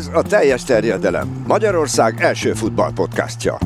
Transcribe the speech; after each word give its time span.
Ez 0.00 0.10
a 0.12 0.22
teljes 0.22 0.64
terjedelem. 0.64 1.44
Magyarország 1.46 2.20
első 2.20 2.52
futballpodcastja. 2.52 3.58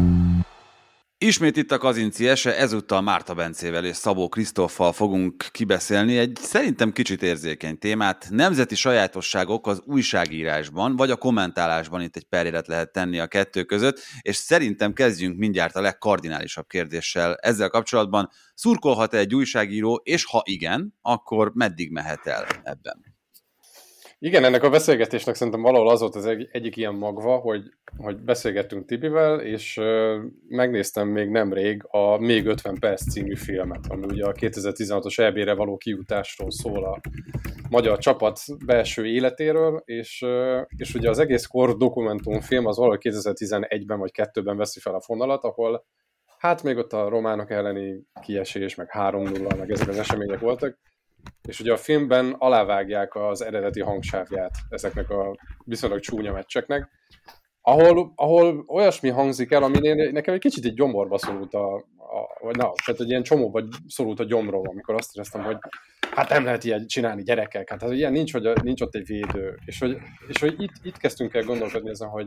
Ismét 1.19 1.57
itt 1.57 1.73
a 1.73 1.79
Kazinci 1.79 2.29
Ese, 2.29 2.57
ezúttal 2.57 3.01
Márta 3.01 3.35
Bencével 3.35 3.85
és 3.85 3.97
Szabó 3.97 4.29
Krisztoffal 4.29 4.93
fogunk 4.93 5.49
kibeszélni 5.51 6.19
egy 6.19 6.39
szerintem 6.41 6.93
kicsit 6.93 7.23
érzékeny 7.23 7.79
témát. 7.79 8.27
Nemzeti 8.31 8.75
sajátosságok 8.75 9.67
az 9.67 9.83
újságírásban, 9.85 10.97
vagy 10.97 11.11
a 11.11 11.17
kommentálásban 11.17 12.03
itt 12.03 12.17
egy 12.17 12.27
perélet 12.29 12.67
lehet 12.67 12.93
tenni 12.93 13.19
a 13.19 13.27
kettő 13.27 13.65
között, 13.65 14.01
és 14.21 14.37
szerintem 14.37 14.93
kezdjünk 14.93 15.39
mindjárt 15.39 15.77
a 15.77 15.81
legkardinálisabb 15.81 16.67
kérdéssel 16.67 17.35
ezzel 17.35 17.69
kapcsolatban. 17.69 18.31
Szurkolhat-e 18.55 19.19
egy 19.19 19.35
újságíró, 19.35 20.01
és 20.05 20.25
ha 20.25 20.43
igen, 20.45 20.95
akkor 21.03 21.51
meddig 21.55 21.91
mehet 21.91 22.27
el 22.27 22.47
ebben? 22.63 23.14
Igen, 24.25 24.45
ennek 24.45 24.63
a 24.63 24.71
beszélgetésnek 24.71 25.35
szerintem 25.35 25.63
valahol 25.63 25.89
az 25.89 26.01
volt 26.01 26.15
az 26.15 26.27
egy, 26.27 26.49
egyik 26.53 26.77
ilyen 26.77 26.95
magva, 26.95 27.37
hogy, 27.37 27.63
hogy 27.97 28.17
beszélgettünk 28.17 28.87
Tibivel, 28.87 29.41
és 29.41 29.77
uh, 29.77 30.17
megnéztem 30.49 31.09
még 31.09 31.29
nemrég 31.29 31.85
a 31.89 32.19
Még 32.19 32.47
50 32.47 32.79
perc 32.79 33.11
című 33.11 33.37
filmet, 33.37 33.87
ami 33.89 34.05
ugye 34.05 34.25
a 34.25 34.33
2016-os 34.33 35.19
EB-re 35.19 35.55
való 35.55 35.77
kijutásról 35.77 36.51
szól 36.51 36.85
a 36.85 37.01
magyar 37.71 37.99
csapat 37.99 38.41
belső 38.67 39.07
életéről, 39.07 39.83
és, 39.85 40.23
uh, 40.23 40.61
és 40.77 40.95
ugye 40.95 41.11
az 41.11 41.19
egész 41.19 41.47
kor 41.47 41.77
dokumentumfilm 41.77 42.67
az 42.67 42.77
valahogy 42.77 43.01
2011-ben 43.03 43.99
vagy 43.99 44.11
2-ben 44.15 44.57
veszi 44.57 44.81
fel 44.81 44.95
a 44.95 45.01
fonalat, 45.01 45.45
ahol 45.45 45.85
hát 46.39 46.63
még 46.63 46.77
ott 46.77 46.93
a 46.93 47.09
románok 47.09 47.51
elleni 47.51 48.03
kiesés, 48.23 48.75
meg 48.75 48.91
3-0, 48.93 49.59
meg 49.59 49.71
ezek 49.71 49.89
az 49.89 49.99
események 49.99 50.41
voltak, 50.41 50.79
és 51.49 51.61
ugye 51.61 51.73
a 51.73 51.77
filmben 51.77 52.35
alávágják 52.39 53.15
az 53.15 53.43
eredeti 53.43 53.81
hangsávját 53.81 54.55
ezeknek 54.69 55.11
a 55.11 55.37
viszonylag 55.65 56.01
csúnya 56.01 56.33
meccseknek, 56.33 56.89
ahol, 57.67 58.13
ahol 58.17 58.65
olyasmi 58.69 59.09
hangzik 59.09 59.53
el, 59.53 59.63
ami 59.63 59.89
nekem 60.11 60.35
egy 60.35 60.41
kicsit 60.41 60.65
egy 60.65 60.75
gyomorba 60.75 61.19
szorult 61.19 61.55
a, 61.55 61.75
a 61.75 62.39
vagy 62.41 62.57
na, 62.57 62.73
tehát 62.85 63.01
egy 63.01 63.09
ilyen 63.09 63.23
csomóba 63.23 63.63
szorult 63.89 64.21
a 64.21 64.25
gyomrom, 64.25 64.69
amikor 64.69 64.95
azt 64.95 65.17
éreztem, 65.17 65.43
hogy 65.43 65.57
hát 66.11 66.29
nem 66.29 66.45
lehet 66.45 66.65
ilyen 66.65 66.87
csinálni 66.87 67.23
gyerekek, 67.23 67.71
hát 67.71 67.83
az 67.83 67.91
ilyen 67.91 68.13
nincs, 68.13 68.33
hogy 68.33 68.63
nincs 68.63 68.81
ott 68.81 68.95
egy 68.95 69.07
védő, 69.07 69.59
és 69.65 69.79
hogy, 69.79 69.97
és 70.27 70.41
hogy 70.41 70.63
itt, 70.63 70.73
itt 70.83 70.97
kezdtünk 70.97 71.35
el 71.35 71.43
gondolkodni 71.43 71.91
ezen, 71.91 72.09
hogy 72.09 72.27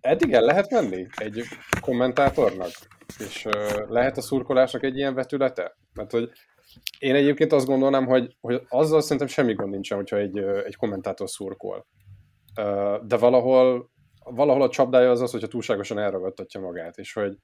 eddig 0.00 0.32
el 0.32 0.42
lehet 0.42 0.70
menni 0.70 1.06
egy 1.16 1.42
kommentátornak, 1.80 2.70
és 3.18 3.44
uh, 3.44 3.88
lehet 3.88 4.16
a 4.16 4.20
szurkolásnak 4.20 4.82
egy 4.82 4.96
ilyen 4.96 5.14
vetülete? 5.14 5.76
Mert 5.94 6.10
hogy 6.10 6.30
én 6.98 7.14
egyébként 7.14 7.52
azt 7.52 7.66
gondolnám, 7.66 8.06
hogy, 8.06 8.36
hogy 8.40 8.62
azzal 8.68 9.00
szerintem 9.00 9.26
semmi 9.26 9.54
gond 9.54 9.70
nincsen, 9.70 9.96
hogyha 9.96 10.16
egy, 10.16 10.38
egy 10.38 10.76
kommentátor 10.76 11.30
szurkol. 11.30 11.86
De 13.02 13.16
valahol, 13.18 13.90
valahol 14.24 14.62
a 14.62 14.68
csapdája 14.68 15.10
az 15.10 15.20
az, 15.20 15.30
hogyha 15.30 15.46
túlságosan 15.46 15.98
elragadtatja 15.98 16.60
magát, 16.60 16.98
és 16.98 17.12
hogy 17.12 17.36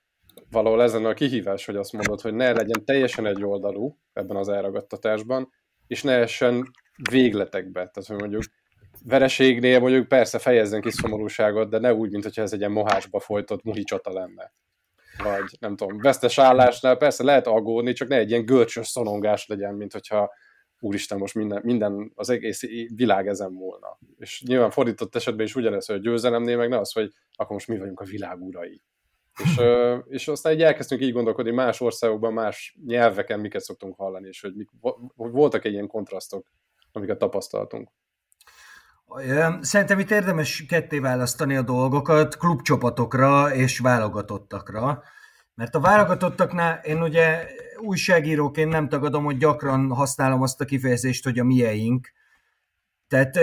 valahol 0.50 0.82
ezen 0.82 1.04
a 1.04 1.14
kihívás, 1.14 1.66
hogy 1.66 1.76
azt 1.76 1.92
mondod, 1.92 2.20
hogy 2.20 2.34
ne 2.34 2.52
legyen 2.52 2.84
teljesen 2.84 3.26
egy 3.26 3.44
oldalú 3.44 3.98
ebben 4.12 4.36
az 4.36 4.48
elragadtatásban, 4.48 5.48
és 5.86 6.02
ne 6.02 6.12
essen 6.12 6.70
végletekbe. 7.10 7.72
Tehát, 7.72 8.08
hogy 8.08 8.18
mondjuk 8.18 8.42
vereségnél 9.04 9.80
mondjuk 9.80 10.08
persze 10.08 10.38
fejezzen 10.38 10.80
ki 10.80 10.90
szomorúságot, 10.90 11.70
de 11.70 11.78
ne 11.78 11.94
úgy, 11.94 12.10
mint 12.10 12.38
ez 12.38 12.52
egy 12.52 12.58
ilyen 12.58 12.72
mohásba 12.72 13.20
folytott 13.20 13.62
muhi 13.62 13.82
csata 13.82 14.12
lenne 14.12 14.52
vagy 15.22 15.56
nem 15.60 15.76
tudom, 15.76 15.98
vesztes 15.98 16.38
állásnál 16.38 16.96
persze 16.96 17.24
lehet 17.24 17.46
aggódni, 17.46 17.92
csak 17.92 18.08
ne 18.08 18.16
egy 18.16 18.30
ilyen 18.30 18.44
görcsös 18.44 18.88
szonongás 18.88 19.46
legyen, 19.46 19.74
mint 19.74 19.92
hogyha 19.92 20.30
úristen, 20.80 21.18
most 21.18 21.34
minden, 21.34 21.60
minden, 21.64 22.12
az 22.14 22.30
egész 22.30 22.62
világ 22.94 23.28
ezen 23.28 23.54
volna. 23.54 23.98
És 24.18 24.42
nyilván 24.46 24.70
fordított 24.70 25.16
esetben 25.16 25.46
is 25.46 25.54
ugyanez, 25.54 25.86
hogy 25.86 25.96
a 25.96 26.00
győzelemnél 26.00 26.56
meg 26.56 26.68
ne 26.68 26.78
az, 26.78 26.92
hogy 26.92 27.12
akkor 27.32 27.52
most 27.52 27.68
mi 27.68 27.78
vagyunk 27.78 28.00
a 28.00 28.04
világ 28.04 28.42
urai. 28.42 28.82
És, 29.44 29.60
és 30.08 30.28
aztán 30.28 30.52
egy 30.52 30.62
elkezdtünk 30.62 31.00
így 31.00 31.12
gondolkodni 31.12 31.50
más 31.50 31.80
országokban, 31.80 32.32
más 32.32 32.76
nyelveken 32.86 33.40
miket 33.40 33.62
szoktunk 33.62 33.96
hallani, 33.96 34.28
és 34.28 34.40
hogy, 34.40 34.54
mik, 34.54 34.68
hogy 35.16 35.30
voltak 35.30 35.64
egy 35.64 35.72
ilyen 35.72 35.86
kontrasztok, 35.86 36.50
amiket 36.92 37.18
tapasztaltunk. 37.18 37.90
Szerintem 39.60 39.98
itt 39.98 40.10
érdemes 40.10 40.64
ketté 40.68 40.98
választani 40.98 41.56
a 41.56 41.62
dolgokat 41.62 42.36
klubcsapatokra 42.36 43.54
és 43.54 43.78
válogatottakra. 43.78 45.02
Mert 45.54 45.74
a 45.74 45.80
válogatottaknál 45.80 46.80
én 46.82 47.02
ugye 47.02 47.46
újságíróként 47.80 48.70
nem 48.70 48.88
tagadom, 48.88 49.24
hogy 49.24 49.36
gyakran 49.36 49.90
használom 49.92 50.42
azt 50.42 50.60
a 50.60 50.64
kifejezést, 50.64 51.24
hogy 51.24 51.38
a 51.38 51.44
mieink. 51.44 52.12
Tehát 53.08 53.38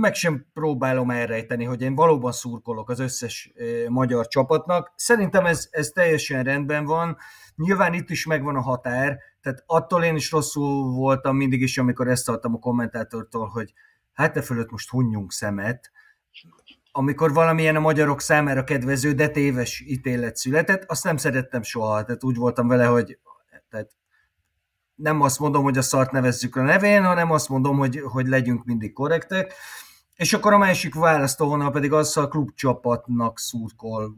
meg 0.00 0.14
sem 0.14 0.46
próbálom 0.52 1.10
elrejteni, 1.10 1.64
hogy 1.64 1.82
én 1.82 1.94
valóban 1.94 2.32
szurkolok 2.32 2.90
az 2.90 2.98
összes 2.98 3.52
magyar 3.88 4.26
csapatnak. 4.26 4.92
Szerintem 4.96 5.46
ez, 5.46 5.68
ez 5.70 5.88
teljesen 5.88 6.42
rendben 6.42 6.84
van. 6.84 7.16
Nyilván 7.56 7.94
itt 7.94 8.10
is 8.10 8.26
megvan 8.26 8.56
a 8.56 8.60
határ, 8.60 9.18
tehát 9.40 9.62
attól 9.66 10.04
én 10.04 10.16
is 10.16 10.30
rosszul 10.30 10.92
voltam 10.92 11.36
mindig 11.36 11.60
is, 11.62 11.78
amikor 11.78 12.08
ezt 12.08 12.28
adtam 12.28 12.54
a 12.54 12.58
kommentátortól, 12.58 13.46
hogy 13.46 13.72
hát 14.12 14.36
e 14.36 14.42
fölött 14.42 14.70
most 14.70 14.90
hunjunk 14.90 15.32
szemet, 15.32 15.90
amikor 16.92 17.32
valamilyen 17.32 17.76
a 17.76 17.80
magyarok 17.80 18.20
számára 18.20 18.64
kedvező, 18.64 19.12
de 19.12 19.28
téves 19.28 19.80
ítélet 19.80 20.36
született, 20.36 20.84
azt 20.84 21.04
nem 21.04 21.16
szerettem 21.16 21.62
soha, 21.62 22.04
tehát 22.04 22.24
úgy 22.24 22.36
voltam 22.36 22.68
vele, 22.68 22.86
hogy 22.86 23.18
tehát 23.68 23.90
nem 24.94 25.20
azt 25.20 25.38
mondom, 25.38 25.62
hogy 25.62 25.78
a 25.78 25.82
szart 25.82 26.10
nevezzük 26.10 26.56
a 26.56 26.62
nevén, 26.62 27.04
hanem 27.04 27.30
azt 27.30 27.48
mondom, 27.48 27.78
hogy, 27.78 28.00
hogy 28.04 28.26
legyünk 28.26 28.64
mindig 28.64 28.92
korrektek. 28.92 29.54
És 30.14 30.32
akkor 30.32 30.52
a 30.52 30.58
másik 30.58 30.94
választóvonal 30.94 31.70
pedig 31.70 31.92
az, 31.92 32.16
a 32.16 32.28
klubcsapatnak 32.28 33.38
szurkol 33.38 34.16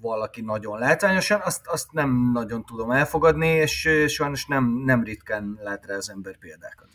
valaki 0.00 0.40
nagyon 0.40 0.78
látványosan, 0.78 1.40
azt, 1.44 1.66
azt 1.66 1.92
nem 1.92 2.30
nagyon 2.32 2.64
tudom 2.64 2.90
elfogadni, 2.90 3.48
és 3.48 3.88
sajnos 4.06 4.46
nem, 4.46 4.64
nem 4.84 5.02
ritkán 5.02 5.58
lát 5.62 5.86
rá 5.86 5.96
az 5.96 6.10
ember 6.10 6.38
példákat. 6.38 6.88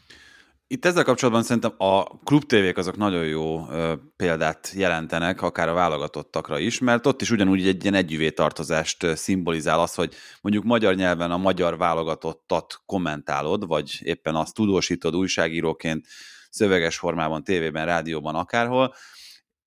Itt 0.71 0.85
ezzel 0.85 1.03
kapcsolatban 1.03 1.43
szerintem 1.43 1.73
a 1.77 2.03
klubtévék 2.03 2.77
azok 2.77 2.97
nagyon 2.97 3.25
jó 3.25 3.69
ö, 3.69 3.93
példát 4.15 4.71
jelentenek, 4.75 5.41
akár 5.41 5.69
a 5.69 5.73
válogatottakra 5.73 6.59
is, 6.59 6.79
mert 6.79 7.05
ott 7.05 7.21
is 7.21 7.31
ugyanúgy 7.31 7.67
egy 7.67 7.81
ilyen 7.81 7.93
együvé 7.93 8.29
tartozást 8.29 9.15
szimbolizál 9.15 9.79
az, 9.79 9.93
hogy 9.93 10.13
mondjuk 10.41 10.63
magyar 10.63 10.95
nyelven 10.95 11.31
a 11.31 11.37
magyar 11.37 11.77
válogatottat 11.77 12.81
kommentálod, 12.85 13.67
vagy 13.67 13.99
éppen 14.03 14.35
azt 14.35 14.53
tudósítod 14.53 15.15
újságíróként 15.15 16.07
szöveges 16.49 16.97
formában, 16.97 17.43
tévében, 17.43 17.85
rádióban, 17.85 18.35
akárhol. 18.35 18.93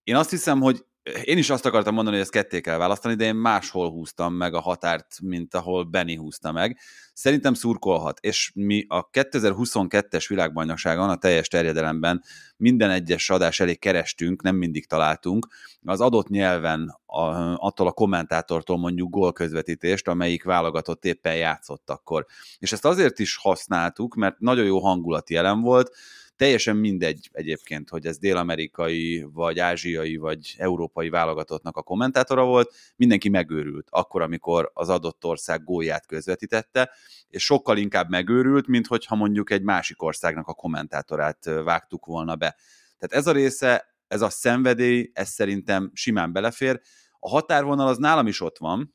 Én 0.02 0.16
azt 0.16 0.30
hiszem, 0.30 0.60
hogy 0.60 0.84
én 1.24 1.38
is 1.38 1.50
azt 1.50 1.66
akartam 1.66 1.94
mondani, 1.94 2.16
hogy 2.16 2.24
ezt 2.24 2.34
ketté 2.34 2.60
kell 2.60 2.76
választani, 2.76 3.14
de 3.14 3.24
én 3.24 3.34
máshol 3.34 3.90
húztam 3.90 4.34
meg 4.34 4.54
a 4.54 4.60
határt, 4.60 5.20
mint 5.22 5.54
ahol 5.54 5.84
Benny 5.84 6.16
húzta 6.16 6.52
meg. 6.52 6.78
Szerintem 7.12 7.54
szurkolhat, 7.54 8.18
és 8.20 8.52
mi 8.54 8.84
a 8.88 9.10
2022-es 9.10 10.24
világbajnokságon, 10.28 11.08
a 11.08 11.16
teljes 11.16 11.48
terjedelemben 11.48 12.22
minden 12.56 12.90
egyes 12.90 13.30
adás 13.30 13.60
elé 13.60 13.74
kerestünk, 13.74 14.42
nem 14.42 14.56
mindig 14.56 14.86
találtunk, 14.86 15.46
az 15.84 16.00
adott 16.00 16.28
nyelven 16.28 16.98
a, 17.06 17.22
attól 17.54 17.86
a 17.86 17.92
kommentátortól 17.92 18.78
mondjuk 18.78 19.10
gólközvetítést, 19.10 20.08
amelyik 20.08 20.44
válogatott 20.44 21.04
éppen 21.04 21.36
játszott 21.36 21.90
akkor. 21.90 22.26
És 22.58 22.72
ezt 22.72 22.84
azért 22.84 23.18
is 23.18 23.36
használtuk, 23.36 24.14
mert 24.14 24.38
nagyon 24.38 24.64
jó 24.64 24.78
hangulat 24.78 25.30
jelen 25.30 25.60
volt, 25.60 25.96
Teljesen 26.36 26.76
mindegy 26.76 27.28
egyébként, 27.32 27.88
hogy 27.88 28.06
ez 28.06 28.18
dél-amerikai, 28.18 29.26
vagy 29.32 29.58
ázsiai, 29.58 30.16
vagy 30.16 30.54
európai 30.58 31.08
válogatottnak 31.08 31.76
a 31.76 31.82
kommentátora 31.82 32.44
volt, 32.44 32.74
mindenki 32.96 33.28
megőrült 33.28 33.86
akkor, 33.90 34.22
amikor 34.22 34.70
az 34.74 34.88
adott 34.88 35.24
ország 35.24 35.64
gólját 35.64 36.06
közvetítette, 36.06 36.90
és 37.28 37.44
sokkal 37.44 37.76
inkább 37.76 38.08
megőrült, 38.08 38.66
mint 38.66 38.86
hogyha 38.86 39.14
mondjuk 39.14 39.50
egy 39.50 39.62
másik 39.62 40.02
országnak 40.02 40.48
a 40.48 40.54
kommentátorát 40.54 41.44
vágtuk 41.44 42.06
volna 42.06 42.36
be. 42.36 42.56
Tehát 42.98 43.24
ez 43.24 43.26
a 43.26 43.32
része, 43.32 43.94
ez 44.08 44.20
a 44.20 44.30
szenvedély, 44.30 45.10
ez 45.12 45.28
szerintem 45.28 45.90
simán 45.94 46.32
belefér. 46.32 46.80
A 47.18 47.28
határvonal 47.28 47.88
az 47.88 47.96
nálam 47.96 48.26
is 48.26 48.40
ott 48.40 48.58
van, 48.58 48.94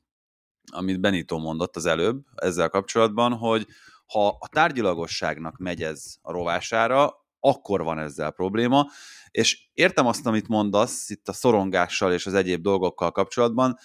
amit 0.71 0.99
Benito 0.99 1.37
mondott 1.37 1.75
az 1.75 1.85
előbb 1.85 2.25
ezzel 2.35 2.69
kapcsolatban, 2.69 3.33
hogy 3.33 3.67
ha 4.05 4.27
a 4.27 4.47
tárgyilagosságnak 4.47 5.57
megy 5.57 5.83
ez 5.83 6.15
a 6.21 6.31
rovására, 6.31 7.27
akkor 7.39 7.83
van 7.83 7.99
ezzel 7.99 8.31
probléma, 8.31 8.89
és 9.31 9.69
értem 9.73 10.05
azt, 10.05 10.25
amit 10.25 10.47
mondasz 10.47 11.09
itt 11.09 11.27
a 11.27 11.33
szorongással 11.33 12.13
és 12.13 12.25
az 12.25 12.33
egyéb 12.33 12.61
dolgokkal 12.61 13.11
kapcsolatban, 13.11 13.77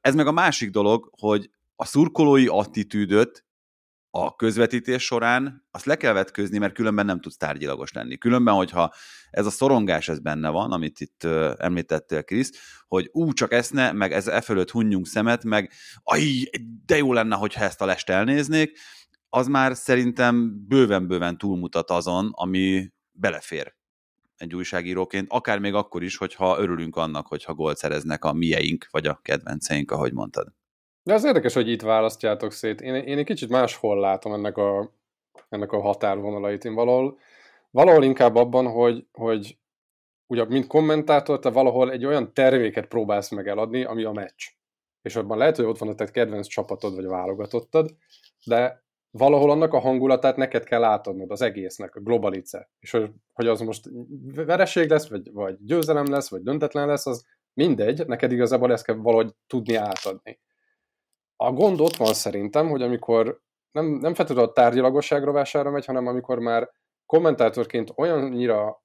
ez 0.00 0.14
meg 0.14 0.26
a 0.26 0.32
másik 0.32 0.70
dolog, 0.70 1.10
hogy 1.18 1.50
a 1.76 1.84
szurkolói 1.84 2.46
attitűdöt 2.46 3.46
a 4.10 4.36
közvetítés 4.36 5.04
során 5.04 5.66
azt 5.70 5.84
le 5.84 5.96
kell 5.96 6.12
vetközni, 6.12 6.58
mert 6.58 6.74
különben 6.74 7.06
nem 7.06 7.20
tudsz 7.20 7.36
tárgyilagos 7.36 7.92
lenni. 7.92 8.16
Különben, 8.16 8.54
hogyha 8.54 8.94
ez 9.30 9.46
a 9.46 9.50
szorongás 9.50 10.08
ez 10.08 10.18
benne 10.18 10.48
van, 10.48 10.72
amit 10.72 11.00
itt 11.00 11.24
említettél, 11.56 12.22
Krisz, 12.22 12.52
hogy 12.86 13.08
ú, 13.12 13.32
csak 13.32 13.52
eszne, 13.52 13.92
meg 13.92 14.12
ez 14.12 14.26
e 14.26 14.40
fölött 14.40 14.70
hunjunk 14.70 15.06
szemet, 15.06 15.44
meg 15.44 15.72
aj, 16.02 16.50
de 16.86 16.96
jó 16.96 17.12
lenne, 17.12 17.36
hogyha 17.36 17.64
ezt 17.64 17.80
a 17.80 17.86
lest 17.86 18.08
elnéznék, 18.08 18.78
az 19.30 19.46
már 19.46 19.76
szerintem 19.76 20.64
bőven-bőven 20.68 21.38
túlmutat 21.38 21.90
azon, 21.90 22.30
ami 22.32 22.92
belefér 23.12 23.76
egy 24.36 24.54
újságíróként, 24.54 25.26
akár 25.30 25.58
még 25.58 25.74
akkor 25.74 26.02
is, 26.02 26.16
hogyha 26.16 26.58
örülünk 26.58 26.96
annak, 26.96 27.26
hogyha 27.26 27.54
gólt 27.54 27.76
szereznek 27.76 28.24
a 28.24 28.32
mieink, 28.32 28.86
vagy 28.90 29.06
a 29.06 29.20
kedvenceink, 29.22 29.90
ahogy 29.90 30.12
mondtad. 30.12 30.48
De 31.02 31.14
az 31.14 31.24
érdekes, 31.24 31.54
hogy 31.54 31.68
itt 31.68 31.82
választjátok 31.82 32.52
szét. 32.52 32.80
Én, 32.80 32.94
én 32.94 33.18
egy 33.18 33.24
kicsit 33.24 33.48
máshol 33.48 34.00
látom 34.00 34.32
ennek 34.32 34.56
a, 34.56 34.92
ennek 35.48 35.72
a 35.72 35.80
határvonalait. 35.80 36.64
Én 36.64 36.74
valahol, 36.74 37.18
valahol 37.70 38.04
inkább 38.04 38.34
abban, 38.34 38.66
hogy, 38.66 39.06
hogy 39.12 39.58
ugye, 40.26 40.44
mint 40.44 40.66
kommentátor, 40.66 41.38
te 41.38 41.50
valahol 41.50 41.90
egy 41.90 42.04
olyan 42.04 42.32
terméket 42.32 42.86
próbálsz 42.86 43.30
meg 43.30 43.48
eladni, 43.48 43.84
ami 43.84 44.04
a 44.04 44.12
meccs. 44.12 44.44
És 45.02 45.16
abban 45.16 45.38
lehet, 45.38 45.56
hogy 45.56 45.64
ott 45.64 45.78
van 45.78 45.88
a 45.88 45.94
te 45.94 46.04
kedvenc 46.04 46.46
csapatod, 46.46 46.94
vagy 46.94 47.06
válogatottad, 47.06 47.96
de 48.44 48.86
valahol 49.10 49.50
annak 49.50 49.72
a 49.72 49.78
hangulatát 49.78 50.36
neked 50.36 50.64
kell 50.64 50.84
átadnod 50.84 51.30
az 51.30 51.42
egésznek, 51.42 51.96
a 51.96 52.00
globalice. 52.00 52.70
És 52.80 52.90
hogy, 52.90 53.10
hogy 53.32 53.46
az 53.46 53.60
most 53.60 53.88
vereség 54.34 54.90
lesz, 54.90 55.08
vagy, 55.08 55.32
vagy 55.32 55.56
győzelem 55.64 56.10
lesz, 56.10 56.30
vagy 56.30 56.42
döntetlen 56.42 56.86
lesz, 56.86 57.06
az 57.06 57.26
mindegy, 57.52 58.06
neked 58.06 58.32
igazából 58.32 58.72
ezt 58.72 58.84
kell 58.84 58.96
valahogy 58.96 59.34
tudni 59.46 59.74
átadni. 59.74 60.40
A 61.36 61.52
gond 61.52 61.80
ott 61.80 61.96
van 61.96 62.14
szerintem, 62.14 62.68
hogy 62.68 62.82
amikor 62.82 63.40
nem, 63.70 63.86
nem 63.86 64.14
feltétlenül 64.14 64.50
a 64.50 64.52
tárgyalagosság 64.52 65.24
rovására 65.24 65.70
megy, 65.70 65.84
hanem 65.84 66.06
amikor 66.06 66.38
már 66.38 66.70
kommentátorként 67.06 67.92
olyannyira 67.96 68.82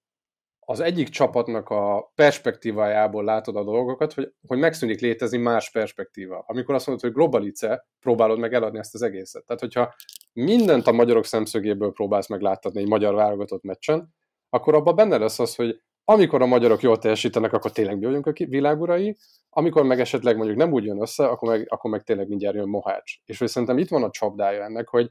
az 0.65 0.79
egyik 0.79 1.09
csapatnak 1.09 1.69
a 1.69 2.11
perspektívájából 2.15 3.23
látod 3.23 3.55
a 3.55 3.63
dolgokat, 3.63 4.13
hogy, 4.13 4.33
hogy 4.47 4.57
megszűnik 4.57 4.99
létezni 4.99 5.37
más 5.37 5.71
perspektíva. 5.71 6.43
Amikor 6.47 6.75
azt 6.75 6.87
mondod, 6.87 7.05
hogy 7.05 7.13
globalice, 7.13 7.87
próbálod 7.99 8.39
meg 8.39 8.53
eladni 8.53 8.79
ezt 8.79 8.93
az 8.93 9.01
egészet. 9.01 9.45
Tehát, 9.45 9.61
hogyha 9.61 9.93
mindent 10.33 10.87
a 10.87 10.91
magyarok 10.91 11.25
szemszögéből 11.25 11.91
próbálsz 11.91 12.27
meg 12.27 12.41
láttatni 12.41 12.81
egy 12.81 12.87
magyar 12.87 13.13
válogatott 13.13 13.63
meccsen, 13.63 14.13
akkor 14.49 14.75
abban 14.75 14.95
benne 14.95 15.17
lesz 15.17 15.39
az, 15.39 15.55
hogy 15.55 15.81
amikor 16.05 16.41
a 16.41 16.45
magyarok 16.45 16.81
jól 16.81 16.97
teljesítenek, 16.97 17.53
akkor 17.53 17.71
tényleg 17.71 17.97
mi 17.97 18.05
vagyunk 18.05 18.27
a 18.27 18.33
világurai, 18.35 19.17
amikor 19.49 19.83
meg 19.83 19.99
esetleg 19.99 20.35
mondjuk 20.37 20.57
nem 20.57 20.71
úgy 20.71 20.83
jön 20.83 21.01
össze, 21.01 21.27
akkor 21.27 21.49
meg, 21.49 21.67
akkor 21.69 21.91
meg 21.91 22.03
tényleg 22.03 22.27
mindjárt 22.27 22.55
jön 22.55 22.67
Mohács. 22.67 23.13
És 23.25 23.39
hogy 23.39 23.47
szerintem 23.47 23.77
itt 23.77 23.89
van 23.89 24.03
a 24.03 24.09
csapdája 24.09 24.63
ennek, 24.63 24.87
hogy, 24.87 25.09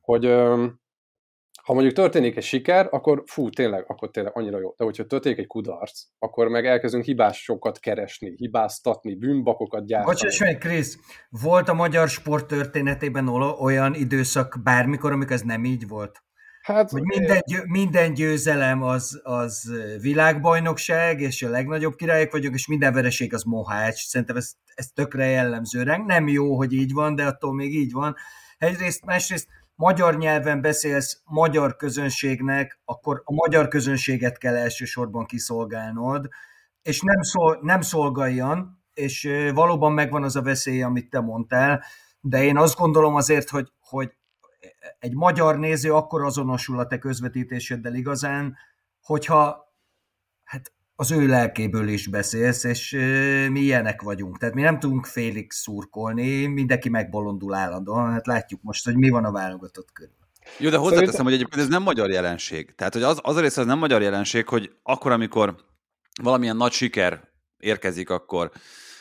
hogy 0.00 0.24
ha 1.62 1.72
mondjuk 1.72 1.94
történik 1.94 2.36
egy 2.36 2.42
siker, 2.42 2.88
akkor 2.90 3.22
fú, 3.26 3.50
tényleg, 3.50 3.84
akkor 3.86 4.10
tényleg 4.10 4.36
annyira 4.36 4.58
jó. 4.58 4.74
De 4.76 4.84
hogyha 4.84 5.06
történik 5.06 5.38
egy 5.38 5.46
kudarc, 5.46 6.00
akkor 6.18 6.48
meg 6.48 6.66
elkezdünk 6.66 7.04
hibásokat 7.04 7.78
keresni, 7.78 8.34
hibáztatni, 8.36 9.14
bűnbakokat 9.14 9.86
gyártani. 9.86 10.14
Bocsáss 10.14 10.38
meg, 10.38 10.58
Krisz, 10.58 10.98
volt 11.28 11.68
a 11.68 11.74
magyar 11.74 12.08
sport 12.08 12.46
történetében 12.46 13.28
olyan 13.58 13.94
időszak 13.94 14.58
bármikor, 14.62 15.12
amikor 15.12 15.32
ez 15.32 15.42
nem 15.42 15.64
így 15.64 15.88
volt? 15.88 16.22
Hát, 16.62 16.90
hogy 16.90 17.02
minden, 17.02 17.42
minden 17.66 18.14
győzelem 18.14 18.82
az, 18.82 19.20
az 19.22 19.72
világbajnokság, 20.00 21.20
és 21.20 21.42
a 21.42 21.48
legnagyobb 21.48 21.94
királyok 21.94 22.32
vagyunk, 22.32 22.54
és 22.54 22.66
minden 22.66 22.92
vereség 22.92 23.34
az 23.34 23.42
mohács. 23.42 24.06
Szerintem 24.06 24.36
ez, 24.36 24.52
ez 24.74 24.86
tökre 24.86 25.26
jellemző 25.26 25.82
ránk. 25.82 26.06
Nem 26.06 26.28
jó, 26.28 26.56
hogy 26.56 26.72
így 26.72 26.92
van, 26.92 27.14
de 27.14 27.24
attól 27.24 27.54
még 27.54 27.74
így 27.74 27.92
van. 27.92 28.14
Egyrészt, 28.58 29.04
másrészt 29.04 29.48
magyar 29.80 30.16
nyelven 30.16 30.60
beszélsz 30.60 31.20
magyar 31.24 31.76
közönségnek, 31.76 32.80
akkor 32.84 33.22
a 33.24 33.32
magyar 33.32 33.68
közönséget 33.68 34.38
kell 34.38 34.56
elsősorban 34.56 35.26
kiszolgálnod, 35.26 36.28
és 36.82 37.00
nem, 37.00 37.22
szol, 37.22 37.58
nem 37.62 37.80
szolgáljan, 37.80 38.82
és 38.94 39.28
valóban 39.54 39.92
megvan 39.92 40.22
az 40.22 40.36
a 40.36 40.42
veszély, 40.42 40.82
amit 40.82 41.10
te 41.10 41.20
mondtál, 41.20 41.84
de 42.20 42.42
én 42.42 42.56
azt 42.56 42.76
gondolom 42.76 43.14
azért, 43.14 43.48
hogy, 43.48 43.72
hogy 43.80 44.16
egy 44.98 45.14
magyar 45.14 45.58
néző 45.58 45.94
akkor 45.94 46.24
azonosul 46.24 46.78
a 46.78 46.86
te 46.86 46.98
közvetítéseddel 46.98 47.94
igazán, 47.94 48.56
hogyha 49.02 49.69
az 51.00 51.10
ő 51.10 51.26
lelkéből 51.26 51.88
is 51.88 52.06
beszélsz, 52.06 52.64
és 52.64 52.90
mi 53.50 53.60
ilyenek 53.60 54.02
vagyunk. 54.02 54.38
Tehát 54.38 54.54
mi 54.54 54.62
nem 54.62 54.78
tudunk 54.78 55.06
félig 55.06 55.52
szurkolni, 55.52 56.46
mindenki 56.46 56.88
megbolondul 56.88 57.54
állandóan. 57.54 58.12
Hát 58.12 58.26
látjuk 58.26 58.60
most, 58.62 58.84
hogy 58.84 58.96
mi 58.96 59.08
van 59.08 59.24
a 59.24 59.32
válogatott 59.32 59.92
körül. 59.92 60.14
Jó, 60.58 60.70
de 60.70 60.76
hozzáteszem, 60.76 60.96
Szerintem... 60.96 61.24
hogy 61.24 61.34
egyébként 61.34 61.62
ez 61.62 61.68
nem 61.68 61.82
magyar 61.82 62.10
jelenség. 62.10 62.74
Tehát, 62.74 62.92
hogy 62.92 63.02
az, 63.02 63.18
az 63.22 63.36
a 63.36 63.40
része 63.40 63.60
az 63.60 63.66
nem 63.66 63.78
magyar 63.78 64.02
jelenség, 64.02 64.48
hogy 64.48 64.70
akkor, 64.82 65.12
amikor 65.12 65.56
valamilyen 66.22 66.56
nagy 66.56 66.72
siker 66.72 67.28
érkezik, 67.58 68.10
akkor 68.10 68.50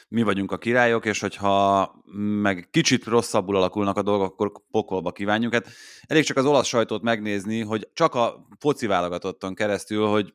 mi 0.09 0.21
vagyunk 0.23 0.51
a 0.51 0.57
királyok, 0.57 1.06
és 1.06 1.19
hogyha 1.19 1.94
meg 2.41 2.67
kicsit 2.71 3.06
rosszabbul 3.06 3.56
alakulnak 3.56 3.97
a 3.97 4.01
dolgok, 4.01 4.31
akkor 4.31 4.51
pokolba 4.71 5.11
kívánjuk. 5.11 5.53
Hát 5.53 5.67
elég 6.07 6.23
csak 6.23 6.38
az 6.38 6.45
olasz 6.45 6.67
sajtót 6.67 7.01
megnézni, 7.01 7.61
hogy 7.61 7.89
csak 7.94 8.15
a 8.15 8.47
foci 8.59 8.88
válogatottan 8.88 9.56
keresztül, 9.56 10.07
hogy 10.07 10.33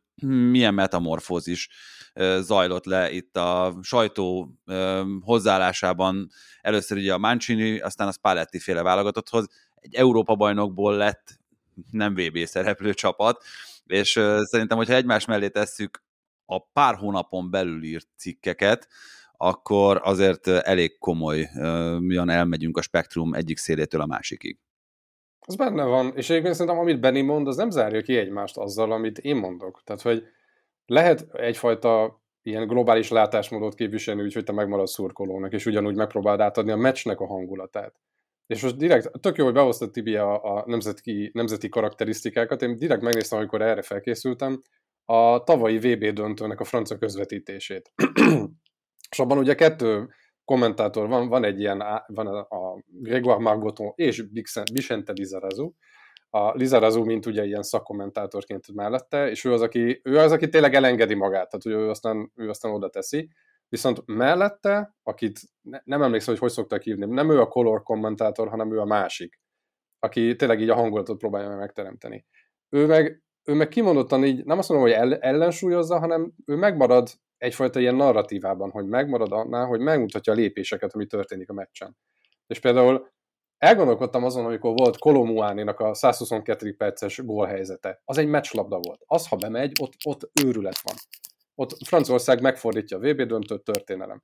milyen 0.50 0.74
metamorfózis 0.74 1.68
zajlott 2.40 2.84
le 2.84 3.10
itt 3.10 3.36
a 3.36 3.78
sajtó 3.82 4.54
hozzáállásában. 5.20 6.28
Először 6.60 6.98
ugye 6.98 7.12
a 7.12 7.18
Mancini, 7.18 7.80
aztán 7.80 8.08
a 8.08 8.12
Spalletti 8.12 8.58
féle 8.58 8.82
válogatotthoz. 8.82 9.46
Egy 9.74 9.94
Európa 9.94 10.34
bajnokból 10.34 10.96
lett 10.96 11.38
nem 11.90 12.14
VB 12.14 12.38
szereplő 12.44 12.94
csapat, 12.94 13.44
és 13.86 14.10
szerintem, 14.42 14.76
hogyha 14.76 14.94
egymás 14.94 15.24
mellé 15.24 15.48
tesszük 15.48 16.02
a 16.46 16.58
pár 16.72 16.94
hónapon 16.94 17.50
belül 17.50 17.82
írt 17.82 18.08
cikkeket, 18.16 18.88
akkor 19.36 20.00
azért 20.02 20.46
elég 20.46 20.98
komoly, 20.98 21.48
milyen 21.98 22.30
elmegyünk 22.30 22.76
a 22.76 22.82
spektrum 22.82 23.34
egyik 23.34 23.58
szélétől 23.58 24.00
a 24.00 24.06
másikig. 24.06 24.58
Az 25.46 25.56
benne 25.56 25.84
van, 25.84 26.12
és 26.16 26.30
egyébként 26.30 26.54
szerintem 26.54 26.80
amit 26.80 27.00
Benny 27.00 27.24
mond, 27.24 27.46
az 27.46 27.56
nem 27.56 27.70
zárja 27.70 28.02
ki 28.02 28.16
egymást 28.16 28.56
azzal, 28.56 28.92
amit 28.92 29.18
én 29.18 29.36
mondok. 29.36 29.82
Tehát, 29.84 30.02
hogy 30.02 30.22
lehet 30.86 31.26
egyfajta 31.32 32.22
ilyen 32.42 32.66
globális 32.66 33.08
látásmódot 33.10 33.74
képviselni, 33.74 34.22
úgyhogy 34.22 34.44
te 34.44 34.52
megmaradsz 34.52 34.92
szurkolónak, 34.92 35.52
és 35.52 35.66
ugyanúgy 35.66 35.94
megpróbáld 35.94 36.40
átadni 36.40 36.70
a 36.70 36.76
meccsnek 36.76 37.20
a 37.20 37.26
hangulatát. 37.26 38.00
És 38.46 38.62
most 38.62 38.76
direkt, 38.76 39.20
tök 39.20 39.36
jó, 39.36 39.44
hogy 39.44 39.54
behoztad 39.54 39.90
Tibi 39.90 40.16
a, 40.16 40.56
a 40.56 40.64
nemzeti, 40.66 41.30
nemzeti 41.34 41.68
karakterisztikákat, 41.68 42.62
én 42.62 42.78
direkt 42.78 43.02
megnéztem, 43.02 43.38
amikor 43.38 43.62
erre 43.62 43.82
felkészültem, 43.82 44.62
a 45.04 45.42
tavalyi 45.42 45.78
VB 45.78 46.04
döntőnek 46.04 46.60
a 46.60 46.64
francia 46.64 46.98
közvetítését. 46.98 47.92
És 49.14 49.20
abban 49.20 49.38
ugye 49.38 49.54
kettő 49.54 50.08
kommentátor 50.44 51.08
van, 51.08 51.28
van 51.28 51.44
egy 51.44 51.60
ilyen, 51.60 51.82
van 52.06 52.26
a, 52.26 52.38
a 52.38 52.82
Grégoire 52.86 53.40
Margoton 53.40 53.92
és 53.94 54.24
Vicente 54.72 55.12
Lizarazu, 55.12 55.72
a 56.30 56.52
Lizarazu, 56.54 57.04
mint 57.04 57.26
ugye 57.26 57.44
ilyen 57.44 57.62
szakkommentátorként 57.62 58.74
mellette, 58.74 59.30
és 59.30 59.44
ő 59.44 59.52
az, 59.52 59.60
aki, 59.60 60.00
ő 60.04 60.18
az, 60.18 60.32
aki 60.32 60.48
tényleg 60.48 60.74
elengedi 60.74 61.14
magát, 61.14 61.48
tehát 61.48 61.66
ugye 61.66 61.74
ő 61.74 61.88
aztán, 61.88 62.32
ő 62.34 62.48
aztán 62.48 62.72
oda 62.72 62.88
teszi, 62.88 63.30
viszont 63.68 64.02
mellette, 64.06 64.94
akit 65.02 65.40
ne, 65.62 65.80
nem 65.84 66.02
emlékszem, 66.02 66.32
hogy 66.32 66.42
hogy 66.42 66.52
szoktak 66.52 66.82
hívni, 66.82 67.06
nem 67.06 67.30
ő 67.30 67.40
a 67.40 67.48
color 67.48 67.82
kommentátor, 67.82 68.48
hanem 68.48 68.72
ő 68.72 68.80
a 68.80 68.84
másik, 68.84 69.40
aki 69.98 70.36
tényleg 70.36 70.60
így 70.60 70.70
a 70.70 70.74
hangulatot 70.74 71.18
próbálja 71.18 71.48
meg 71.48 71.58
megteremteni. 71.58 72.26
Ő 72.68 72.86
meg, 72.86 73.22
ő 73.44 73.54
meg 73.54 73.68
kimondottan 73.68 74.24
így, 74.24 74.44
nem 74.44 74.58
azt 74.58 74.68
mondom, 74.68 74.88
hogy 74.88 75.18
ellensúlyozza, 75.20 75.98
hanem 75.98 76.32
ő 76.46 76.56
megmarad 76.56 77.08
egyfajta 77.38 77.80
ilyen 77.80 77.94
narratívában, 77.94 78.70
hogy 78.70 78.86
megmarad 78.86 79.32
annál, 79.32 79.66
hogy 79.66 79.80
megmutatja 79.80 80.32
a 80.32 80.36
lépéseket, 80.36 80.94
ami 80.94 81.06
történik 81.06 81.50
a 81.50 81.52
meccsen. 81.52 81.96
És 82.46 82.60
például 82.60 83.12
elgondolkodtam 83.58 84.24
azon, 84.24 84.44
amikor 84.44 84.72
volt 84.76 84.98
Kolomuáninak 84.98 85.80
a 85.80 85.94
122. 85.94 86.76
perces 86.76 87.24
gólhelyzete. 87.24 88.02
Az 88.04 88.18
egy 88.18 88.26
meccslabda 88.26 88.78
volt. 88.80 89.02
Az, 89.06 89.28
ha 89.28 89.36
bemegy, 89.36 89.72
ott, 89.80 89.92
ott 90.04 90.30
őrület 90.44 90.80
van. 90.82 90.94
Ott 91.54 91.86
Franciaország 91.86 92.40
megfordítja 92.40 92.96
a 92.96 93.00
VB 93.00 93.22
döntő 93.22 93.58
történelem. 93.58 94.22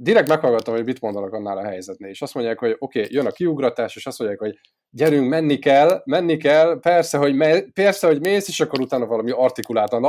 Direkt 0.00 0.28
meghallgattam, 0.28 0.74
hogy 0.74 0.84
mit 0.84 1.00
mondanak 1.00 1.32
annál 1.32 1.58
a 1.58 1.64
helyzetnél, 1.64 2.10
és 2.10 2.22
azt 2.22 2.34
mondják, 2.34 2.58
hogy 2.58 2.76
oké, 2.78 3.00
okay, 3.00 3.14
jön 3.14 3.26
a 3.26 3.30
kiugratás, 3.30 3.96
és 3.96 4.06
azt 4.06 4.18
mondják, 4.18 4.40
hogy 4.40 4.58
gyerünk, 4.90 5.28
menni 5.28 5.58
kell, 5.58 6.02
menni 6.04 6.36
kell, 6.36 6.78
persze, 6.80 7.18
hogy, 7.18 7.34
me- 7.34 7.70
persze, 7.72 8.06
hogy 8.06 8.20
mész, 8.20 8.48
és 8.48 8.60
akkor 8.60 8.80
utána 8.80 9.06
valami 9.06 9.30
artikuláltan, 9.30 10.04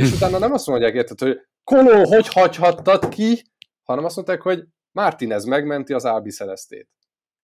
és 0.00 0.12
utána 0.12 0.38
nem 0.38 0.52
azt 0.52 0.66
mondják, 0.66 0.94
érted, 0.94 1.18
hogy 1.18 1.40
Koló, 1.64 2.04
hogy 2.04 2.28
hagyhattad 2.28 3.08
ki, 3.08 3.42
hanem 3.82 4.04
azt 4.04 4.16
mondták, 4.16 4.40
hogy 4.40 4.64
Martinez 4.92 5.44
megmenti 5.44 5.92
az 5.92 6.04
Albi 6.04 6.30
Celestét. 6.30 6.88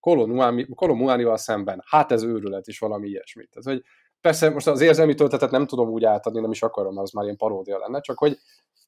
Koló 0.00 0.94
Muánival 0.94 1.36
szemben. 1.36 1.82
Hát 1.86 2.12
ez 2.12 2.22
őrület 2.22 2.66
is 2.66 2.78
valami 2.78 3.08
ilyesmit. 3.08 3.50
Tehát, 3.50 3.78
hogy 3.78 3.88
persze 4.20 4.50
most 4.50 4.66
az 4.66 4.80
érzelmi 4.80 5.14
töltetet 5.14 5.50
nem 5.50 5.66
tudom 5.66 5.88
úgy 5.88 6.04
átadni, 6.04 6.40
nem 6.40 6.50
is 6.50 6.62
akarom, 6.62 6.98
az 6.98 7.10
már 7.10 7.24
ilyen 7.24 7.36
paródia 7.36 7.78
lenne, 7.78 8.00
csak 8.00 8.18
hogy, 8.18 8.38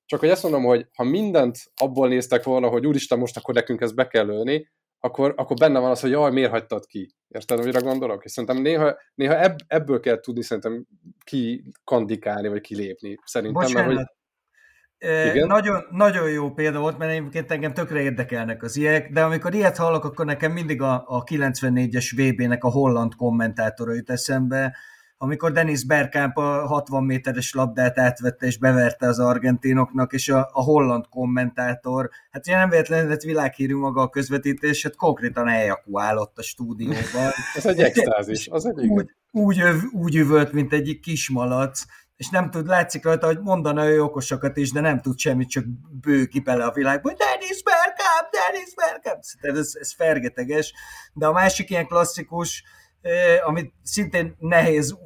csak 0.09 0.21
hogy 0.21 0.29
ezt 0.29 0.43
mondom, 0.43 0.65
hogy 0.65 0.87
ha 0.95 1.05
mindent 1.05 1.59
abból 1.77 2.09
néztek 2.09 2.45
volna, 2.45 2.69
hogy 2.69 2.87
úristen, 2.87 3.19
most 3.19 3.37
akkor 3.37 3.55
nekünk 3.55 3.81
ezt 3.81 3.95
be 3.95 4.07
kell 4.07 4.27
lőni, 4.27 4.71
akkor, 5.01 5.35
akkor 5.37 5.57
benne 5.57 5.79
van 5.79 5.91
az, 5.91 6.01
hogy 6.01 6.11
jaj, 6.11 6.31
miért 6.31 6.51
hagytad 6.51 6.87
ki? 6.87 7.15
Érted, 7.29 7.59
amire 7.59 7.81
gondolok? 7.81 8.25
És 8.25 8.31
szerintem 8.31 8.63
néha, 8.63 8.97
néha 9.15 9.37
ebb, 9.37 9.57
ebből 9.67 10.01
kell 10.01 10.21
tudni 10.21 10.43
szerintem 10.43 10.87
ki 11.25 11.65
kandikálni, 11.85 12.49
vagy 12.49 12.61
kilépni. 12.61 13.19
Szerintem, 13.25 13.63
Bocsánat. 13.63 13.95
mert, 13.95 14.09
hogy 14.99 15.35
igen? 15.35 15.47
Nagyon, 15.47 15.85
nagyon 15.91 16.31
jó 16.31 16.51
példa 16.51 16.81
volt, 16.81 16.99
mert 16.99 17.13
egyébként 17.13 17.51
engem 17.51 17.73
tökre 17.75 18.01
érdekelnek 18.01 18.63
az 18.63 18.77
ilyek, 18.77 19.13
de 19.13 19.23
amikor 19.23 19.55
ilyet 19.55 19.77
hallok, 19.77 20.05
akkor 20.05 20.25
nekem 20.25 20.53
mindig 20.53 20.83
a, 20.83 21.05
a 21.07 21.25
94-es 21.25 22.13
VB-nek 22.17 22.65
a 22.65 22.71
holland 22.71 23.15
kommentátora 23.15 23.95
jut 23.95 24.11
eszembe, 24.11 24.77
amikor 25.21 25.53
Denis 25.53 25.85
Bergkamp 25.85 26.37
a 26.37 26.67
60 26.67 27.05
méteres 27.05 27.53
labdát 27.53 27.99
átvette 27.99 28.47
és 28.47 28.59
beverte 28.59 29.07
az 29.07 29.19
argentinoknak, 29.19 30.13
és 30.13 30.29
a, 30.29 30.51
a 30.53 30.63
holland 30.63 31.05
kommentátor, 31.09 32.11
hát 32.31 32.47
ugye 32.47 32.57
nem 32.57 32.69
véletlenül 32.69 33.09
lett 33.09 33.23
világhírű 33.23 33.77
maga 33.77 34.01
a 34.01 34.09
közvetítés, 34.09 34.83
hát 34.83 34.97
konkrétan 34.97 35.49
eljakuálott 35.49 36.39
a 36.39 36.43
stúdióban. 36.43 37.31
Ez 37.57 37.67
egy 37.67 37.81
extázis, 37.81 38.49
az 38.49 38.67
egy 38.67 38.87
úgy, 38.87 39.11
úgy, 39.31 39.63
úgy 39.93 40.17
üvölt, 40.17 40.53
mint 40.53 40.73
egy 40.73 40.99
kis 41.03 41.31
malac, 41.31 41.85
és 42.17 42.29
nem 42.29 42.51
tud, 42.51 42.67
látszik 42.67 43.05
rajta, 43.05 43.27
hogy 43.27 43.41
mondana 43.41 43.89
ő 43.89 44.03
okosakat 44.03 44.57
is, 44.57 44.73
de 44.73 44.81
nem 44.81 45.01
tud 45.01 45.19
semmit, 45.19 45.49
csak 45.49 45.65
bő 46.01 46.27
ki 46.27 46.41
bele 46.41 46.65
a 46.65 46.73
világba, 46.73 47.09
hogy 47.09 47.19
Dennis 47.19 47.63
Bergkamp, 47.63 48.31
Dennis 48.31 48.75
Bergkamp, 48.75 49.23
ez, 49.41 49.73
ez 49.81 49.95
fergeteges, 49.95 50.73
de 51.13 51.27
a 51.27 51.33
másik 51.33 51.71
ilyen 51.71 51.87
klasszikus, 51.87 52.65
amit 53.45 53.73
szintén 53.83 54.37
nehéz 54.39 54.99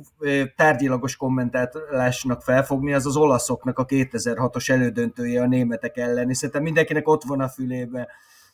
tárgyilagos 0.57 1.17
kommentálásnak 1.17 2.43
felfogni, 2.43 2.93
az 2.93 3.07
az 3.07 3.17
olaszoknak 3.17 3.79
a 3.79 3.87
2006-os 3.87 4.71
elődöntője 4.71 5.43
a 5.43 5.47
németek 5.47 5.97
ellen, 5.97 6.35
szerintem 6.35 6.63
mindenkinek 6.63 7.09
ott 7.09 7.23
van 7.23 7.41
a 7.41 7.49
fülében, 7.49 8.09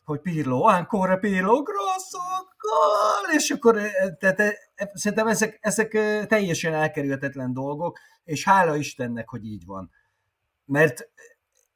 hogy 0.05 0.21
Pirlo, 0.21 0.63
ancora 0.63 1.17
Pirlo, 1.17 1.63
grosso 1.63 2.19
gol, 2.59 3.37
és 3.37 3.51
akkor 3.51 3.81
tehát, 4.19 4.55
szerintem 4.93 5.27
ezek, 5.27 5.59
ezek 5.61 5.91
teljesen 6.27 6.75
elkerülhetetlen 6.75 7.53
dolgok, 7.53 7.99
és 8.25 8.45
hála 8.45 8.77
Istennek, 8.77 9.29
hogy 9.29 9.45
így 9.45 9.67
van. 9.67 9.91
Mert 10.65 11.11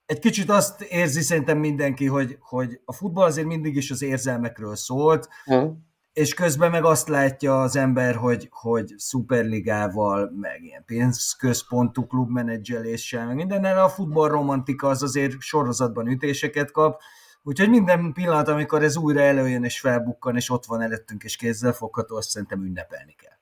egy 0.07 0.19
kicsit 0.19 0.51
azt 0.51 0.81
érzi 0.81 1.21
szerintem 1.21 1.59
mindenki, 1.59 2.07
hogy, 2.07 2.37
hogy 2.41 2.81
a 2.85 2.93
futball 2.93 3.27
azért 3.27 3.47
mindig 3.47 3.77
is 3.77 3.91
az 3.91 4.03
érzelmekről 4.03 4.77
szólt, 4.77 5.29
mm 5.53 5.67
és 6.13 6.35
közben 6.35 6.71
meg 6.71 6.85
azt 6.85 7.09
látja 7.09 7.61
az 7.61 7.77
ember, 7.77 8.15
hogy, 8.15 8.49
hogy 8.51 8.95
szuperligával, 8.97 10.31
meg 10.41 10.63
ilyen 10.63 10.85
pénzközpontú 10.85 12.07
klubmenedzseléssel, 12.07 13.27
meg 13.27 13.35
mindennel 13.35 13.85
a 13.85 13.89
futball 13.89 14.29
romantika 14.29 14.89
az 14.89 15.03
azért 15.03 15.41
sorozatban 15.41 16.07
ütéseket 16.07 16.71
kap, 16.71 17.01
úgyhogy 17.43 17.69
minden 17.69 18.13
pillanat, 18.13 18.49
amikor 18.49 18.83
ez 18.83 18.97
újra 18.97 19.21
előjön 19.21 19.65
és 19.65 19.81
felbukkan, 19.81 20.37
és 20.37 20.51
ott 20.51 20.65
van 20.65 20.81
előttünk 20.81 21.23
és 21.23 21.37
kézzel 21.37 21.73
fogható, 21.73 22.17
azt 22.17 22.29
szerintem 22.29 22.65
ünnepelni 22.65 23.15
kell. 23.15 23.37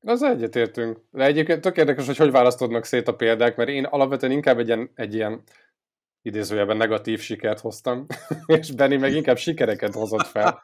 Az 0.00 0.22
egyetértünk. 0.22 0.98
De 1.10 1.24
egyébként 1.24 1.60
tök 1.60 1.76
érdekes, 1.76 2.06
hogy 2.06 2.16
hogy 2.16 2.30
választodnak 2.30 2.84
szét 2.84 3.08
a 3.08 3.16
példák, 3.16 3.56
mert 3.56 3.68
én 3.68 3.84
alapvetően 3.84 4.32
inkább 4.32 4.58
egy 4.58 4.66
ilyen, 4.66 4.90
egy 4.94 5.14
ilyen 5.14 5.42
idézőjelben 6.22 6.76
negatív 6.76 7.20
sikert 7.20 7.60
hoztam, 7.60 8.06
és 8.46 8.72
Benny 8.72 8.98
meg 8.98 9.12
inkább 9.12 9.36
sikereket 9.36 9.94
hozott 9.94 10.26
fel. 10.26 10.62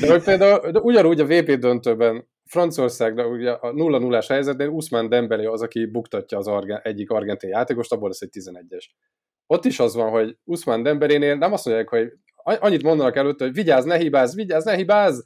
De 0.00 0.10
hogy 0.10 0.22
például 0.24 0.70
de 0.70 0.78
ugyanúgy 0.78 1.20
a 1.20 1.26
VP 1.26 1.52
döntőben 1.52 2.28
Franciaországnak 2.44 3.30
ugye 3.30 3.50
a 3.50 3.72
0 3.72 3.98
0 3.98 4.22
helyzetnél 4.28 4.68
Usman 4.68 5.08
Dembele 5.08 5.50
az, 5.50 5.62
aki 5.62 5.86
buktatja 5.86 6.38
az 6.38 6.46
argen, 6.46 6.80
egyik 6.82 7.10
argentin 7.10 7.50
játékost, 7.50 7.92
abból 7.92 8.08
lesz 8.08 8.20
egy 8.20 8.30
11-es. 8.32 8.84
Ott 9.46 9.64
is 9.64 9.80
az 9.80 9.94
van, 9.94 10.10
hogy 10.10 10.36
Usman 10.44 10.82
Dembelénél 10.82 11.34
nem 11.34 11.52
azt 11.52 11.64
mondják, 11.64 11.88
hogy 11.88 12.12
annyit 12.34 12.82
mondanak 12.82 13.16
előtte, 13.16 13.44
hogy 13.44 13.54
vigyázz, 13.54 13.84
ne 13.84 13.96
hibázz, 13.96 14.34
vigyázz, 14.34 14.64
ne 14.64 14.74
hibázz, 14.74 15.20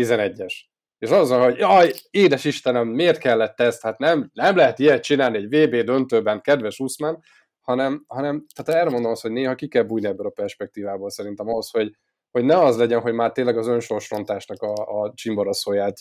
11-es. 0.00 0.54
És 0.98 1.10
az 1.10 1.28
van, 1.28 1.42
hogy 1.42 1.58
jaj, 1.58 1.92
édes 2.10 2.44
Istenem, 2.44 2.88
miért 2.88 3.18
kellett 3.18 3.60
ezt? 3.60 3.82
Hát 3.82 3.98
nem, 3.98 4.30
nem 4.32 4.56
lehet 4.56 4.78
ilyet 4.78 5.02
csinálni 5.02 5.36
egy 5.36 5.48
VB 5.48 5.76
döntőben, 5.76 6.40
kedves 6.40 6.78
Usman, 6.78 7.22
hanem, 7.62 8.04
hanem 8.06 8.46
tehát 8.54 8.80
erre 8.80 8.90
mondom 8.90 9.10
azt, 9.10 9.22
hogy 9.22 9.30
néha 9.30 9.54
ki 9.54 9.68
kell 9.68 9.82
bújni 9.82 10.06
ebből 10.06 10.26
a 10.26 10.30
perspektívából 10.30 11.10
szerintem 11.10 11.48
ahhoz, 11.48 11.70
hogy, 11.70 11.96
hogy 12.30 12.44
ne 12.44 12.58
az 12.58 12.76
legyen, 12.76 13.00
hogy 13.00 13.12
már 13.12 13.32
tényleg 13.32 13.58
az 13.58 13.66
önsorsrontásnak 13.66 14.62
a, 14.62 15.02
a 15.02 15.12
csimboraszóját. 15.14 15.98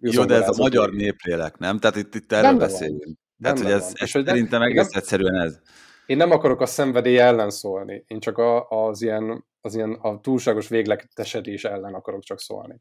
Jó, 0.00 0.24
de 0.24 0.34
ez 0.34 0.48
a 0.48 0.62
magyar 0.62 0.90
néplélek, 0.90 1.58
nem? 1.58 1.78
Tehát 1.78 1.96
itt, 1.96 2.14
itt 2.14 2.32
erről 2.32 2.58
beszélünk. 2.58 3.18
Tehát, 3.42 3.58
hogy 3.58 3.70
ez, 3.70 3.92
ez 3.94 4.08
szerintem 4.08 4.62
egész 4.62 4.88
nem, 4.90 5.00
egyszerűen 5.00 5.34
ez. 5.34 5.58
Én 6.06 6.16
nem 6.16 6.30
akarok 6.30 6.60
a 6.60 6.66
szenvedély 6.66 7.18
ellen 7.18 7.50
szólni, 7.50 8.04
én 8.06 8.20
csak 8.20 8.38
a, 8.38 8.68
az, 8.68 9.02
ilyen, 9.02 9.44
az 9.60 9.74
ilyen 9.74 9.92
a 9.92 10.20
túlságos 10.20 10.68
végletesedés 10.68 11.64
ellen 11.64 11.94
akarok 11.94 12.22
csak 12.22 12.40
szólni. 12.40 12.80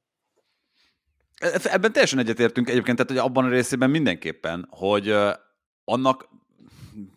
E, 1.40 1.60
ebben 1.64 1.92
teljesen 1.92 2.20
egyetértünk 2.20 2.70
egyébként, 2.70 2.98
tehát 2.98 3.12
hogy 3.12 3.30
abban 3.30 3.46
a 3.46 3.50
részében 3.50 3.90
mindenképpen, 3.90 4.68
hogy 4.70 5.16
annak 5.84 6.30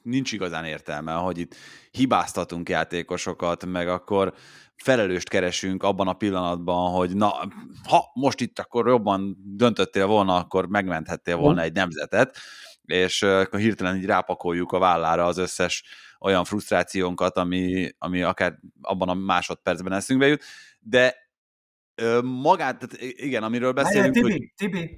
nincs 0.02 0.32
igazán 0.32 0.64
értelme, 0.64 1.12
hogy 1.12 1.38
itt 1.38 1.54
hibáztatunk 1.90 2.68
játékosokat, 2.68 3.66
meg 3.66 3.88
akkor 3.88 4.34
felelőst 4.76 5.28
keresünk 5.28 5.82
abban 5.82 6.08
a 6.08 6.12
pillanatban, 6.12 6.90
hogy 6.90 7.16
na, 7.16 7.28
ha 7.88 8.10
most 8.14 8.40
itt 8.40 8.58
akkor 8.58 8.86
jobban 8.86 9.36
döntöttél 9.44 10.06
volna, 10.06 10.36
akkor 10.36 10.66
megmenthettél 10.68 11.36
volna 11.36 11.62
egy 11.62 11.72
nemzetet, 11.72 12.36
és 12.84 13.22
akkor 13.22 13.60
hirtelen 13.60 13.96
így 13.96 14.04
rápakoljuk 14.04 14.72
a 14.72 14.78
vállára 14.78 15.24
az 15.24 15.38
összes 15.38 15.84
olyan 16.20 16.44
frusztrációnkat, 16.44 17.36
ami, 17.36 17.90
ami 17.98 18.22
akár 18.22 18.58
abban 18.80 19.08
a 19.08 19.14
másodpercben 19.14 19.92
eszünkbe 19.92 20.26
jut, 20.26 20.42
de 20.80 21.14
magát, 22.22 22.78
tehát 22.78 22.96
igen, 23.00 23.42
amiről 23.42 23.72
beszélünk... 23.72 24.14
Tibi, 24.14 24.30
hogy... 24.30 24.52
Tibi, 24.56 24.96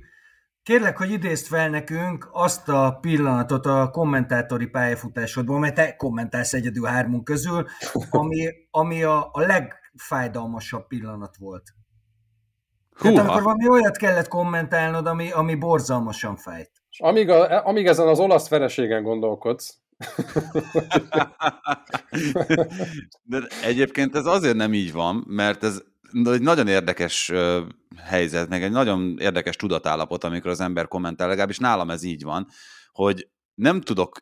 Kérlek, 0.66 0.96
hogy 0.96 1.10
idézd 1.10 1.46
fel 1.46 1.70
nekünk 1.70 2.28
azt 2.32 2.68
a 2.68 2.98
pillanatot 3.00 3.66
a 3.66 3.90
kommentátori 3.92 4.66
pályafutásodból, 4.66 5.58
mert 5.58 5.74
te 5.74 5.96
kommentálsz 5.96 6.52
egyedül 6.52 6.86
hármunk 6.86 7.24
közül, 7.24 7.66
ami, 8.10 8.48
ami 8.70 9.02
a, 9.02 9.28
a 9.32 9.40
legfájdalmasabb 9.40 10.86
pillanat 10.86 11.36
volt. 11.36 11.62
Húha. 12.96 13.14
Tehát 13.14 13.28
amikor 13.28 13.42
valami 13.42 13.68
olyat 13.68 13.96
kellett 13.96 14.28
kommentálnod, 14.28 15.06
ami, 15.06 15.30
ami 15.30 15.54
borzalmasan 15.54 16.36
fájt. 16.36 16.70
És 16.90 17.00
amíg, 17.00 17.28
a, 17.28 17.66
amíg 17.66 17.86
ezen 17.86 18.08
az 18.08 18.18
olasz 18.18 18.48
vereségen 18.48 19.02
gondolkodsz, 19.02 19.78
De 23.22 23.42
egyébként 23.62 24.14
ez 24.14 24.26
azért 24.26 24.56
nem 24.56 24.74
így 24.74 24.92
van, 24.92 25.24
mert 25.26 25.64
ez 25.64 25.82
egy 26.12 26.42
nagyon 26.42 26.68
érdekes 26.68 27.32
helyzet, 27.96 28.48
meg 28.48 28.62
egy 28.62 28.70
nagyon 28.70 29.18
érdekes 29.18 29.56
tudatállapot, 29.56 30.24
amikor 30.24 30.50
az 30.50 30.60
ember 30.60 30.88
kommentál, 30.88 31.28
legalábbis 31.28 31.58
nálam 31.58 31.90
ez 31.90 32.02
így 32.02 32.22
van, 32.22 32.48
hogy 32.92 33.28
nem 33.54 33.80
tudok 33.80 34.18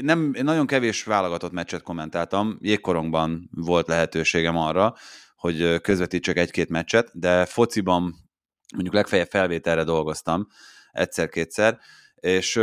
nem, 0.00 0.34
nagyon 0.42 0.66
kevés 0.66 1.04
válogatott 1.04 1.52
meccset 1.52 1.82
kommentáltam, 1.82 2.58
jégkorongban 2.60 3.50
volt 3.52 3.86
lehetőségem 3.86 4.56
arra, 4.56 4.94
hogy 5.36 5.80
közvetítsek 5.80 6.36
egy-két 6.36 6.68
meccset, 6.68 7.10
de 7.12 7.44
fociban 7.44 8.14
mondjuk 8.74 8.94
legfeljebb 8.94 9.28
felvételre 9.28 9.84
dolgoztam 9.84 10.46
egyszer-kétszer, 10.92 11.78
és 12.14 12.60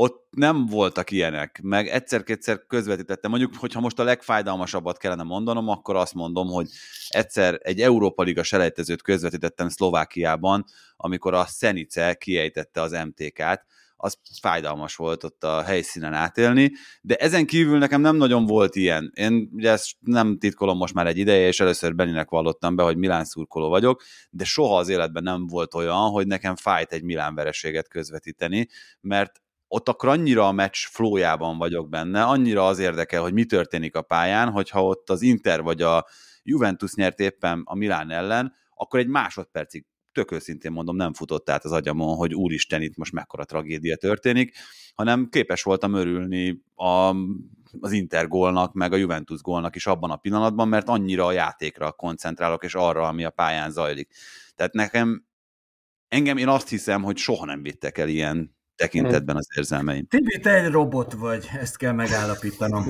ott 0.00 0.26
nem 0.30 0.66
voltak 0.66 1.10
ilyenek, 1.10 1.60
meg 1.62 1.88
egyszer-kétszer 1.88 2.66
közvetítettem. 2.66 3.30
Mondjuk, 3.30 3.54
hogyha 3.56 3.80
most 3.80 3.98
a 3.98 4.04
legfájdalmasabbat 4.04 4.98
kellene 4.98 5.22
mondanom, 5.22 5.68
akkor 5.68 5.96
azt 5.96 6.14
mondom, 6.14 6.48
hogy 6.48 6.68
egyszer 7.08 7.58
egy 7.62 7.80
Európa 7.80 8.22
Liga 8.22 8.42
selejtezőt 8.42 9.02
közvetítettem 9.02 9.68
Szlovákiában, 9.68 10.64
amikor 10.96 11.34
a 11.34 11.44
Szenice 11.44 12.14
kiejtette 12.14 12.80
az 12.80 12.92
MTK-t, 12.92 13.64
az 13.96 14.18
fájdalmas 14.40 14.96
volt 14.96 15.24
ott 15.24 15.44
a 15.44 15.62
helyszínen 15.62 16.12
átélni, 16.14 16.72
de 17.02 17.16
ezen 17.16 17.46
kívül 17.46 17.78
nekem 17.78 18.00
nem 18.00 18.16
nagyon 18.16 18.46
volt 18.46 18.76
ilyen. 18.76 19.12
Én 19.14 19.50
ugye 19.52 19.70
ezt 19.70 19.90
nem 20.00 20.38
titkolom 20.38 20.76
most 20.76 20.94
már 20.94 21.06
egy 21.06 21.18
ideje, 21.18 21.46
és 21.46 21.60
először 21.60 21.94
Beninek 21.94 22.30
vallottam 22.30 22.76
be, 22.76 22.82
hogy 22.82 22.96
Milán 22.96 23.24
szurkoló 23.24 23.68
vagyok, 23.68 24.02
de 24.30 24.44
soha 24.44 24.76
az 24.78 24.88
életben 24.88 25.22
nem 25.22 25.46
volt 25.46 25.74
olyan, 25.74 26.10
hogy 26.10 26.26
nekem 26.26 26.56
fájt 26.56 26.92
egy 26.92 27.02
Milán 27.02 27.34
vereséget 27.34 27.88
közvetíteni, 27.88 28.68
mert 29.00 29.40
ott 29.72 29.88
akkor 29.88 30.08
annyira 30.08 30.46
a 30.46 30.52
meccs 30.52 30.76
flójában 30.76 31.58
vagyok 31.58 31.88
benne, 31.88 32.22
annyira 32.22 32.66
az 32.66 32.78
érdekel, 32.78 33.22
hogy 33.22 33.32
mi 33.32 33.44
történik 33.44 33.96
a 33.96 34.02
pályán, 34.02 34.50
hogyha 34.50 34.84
ott 34.84 35.10
az 35.10 35.22
Inter 35.22 35.62
vagy 35.62 35.82
a 35.82 36.06
Juventus 36.42 36.94
nyert 36.94 37.18
éppen 37.18 37.62
a 37.64 37.74
Milán 37.74 38.10
ellen, 38.10 38.54
akkor 38.74 39.00
egy 39.00 39.06
másodpercig 39.06 39.86
tök 40.12 40.32
őszintén 40.32 40.72
mondom, 40.72 40.96
nem 40.96 41.12
futott 41.12 41.50
át 41.50 41.64
az 41.64 41.72
agyamon, 41.72 42.16
hogy 42.16 42.34
úristen, 42.34 42.82
itt 42.82 42.96
most 42.96 43.12
mekkora 43.12 43.44
tragédia 43.44 43.96
történik, 43.96 44.56
hanem 44.94 45.28
képes 45.28 45.62
voltam 45.62 45.94
örülni 45.94 46.62
a, 46.74 47.14
az 47.80 47.92
Inter 47.92 48.28
gólnak, 48.28 48.72
meg 48.72 48.92
a 48.92 48.96
Juventus 48.96 49.40
gólnak 49.40 49.76
is 49.76 49.86
abban 49.86 50.10
a 50.10 50.16
pillanatban, 50.16 50.68
mert 50.68 50.88
annyira 50.88 51.26
a 51.26 51.32
játékra 51.32 51.92
koncentrálok, 51.92 52.64
és 52.64 52.74
arra, 52.74 53.08
ami 53.08 53.24
a 53.24 53.30
pályán 53.30 53.70
zajlik. 53.70 54.14
Tehát 54.54 54.72
nekem, 54.72 55.24
engem 56.08 56.36
én 56.36 56.48
azt 56.48 56.68
hiszem, 56.68 57.02
hogy 57.02 57.16
soha 57.16 57.44
nem 57.44 57.62
vittek 57.62 57.98
el 57.98 58.08
ilyen 58.08 58.58
tekintetben 58.80 59.36
az 59.36 59.48
érzelmeim. 59.56 60.06
Tibi, 60.06 60.38
te 60.38 60.64
egy 60.64 60.70
robot 60.70 61.12
vagy, 61.12 61.46
ezt 61.60 61.76
kell 61.76 61.92
megállapítanom. 61.92 62.84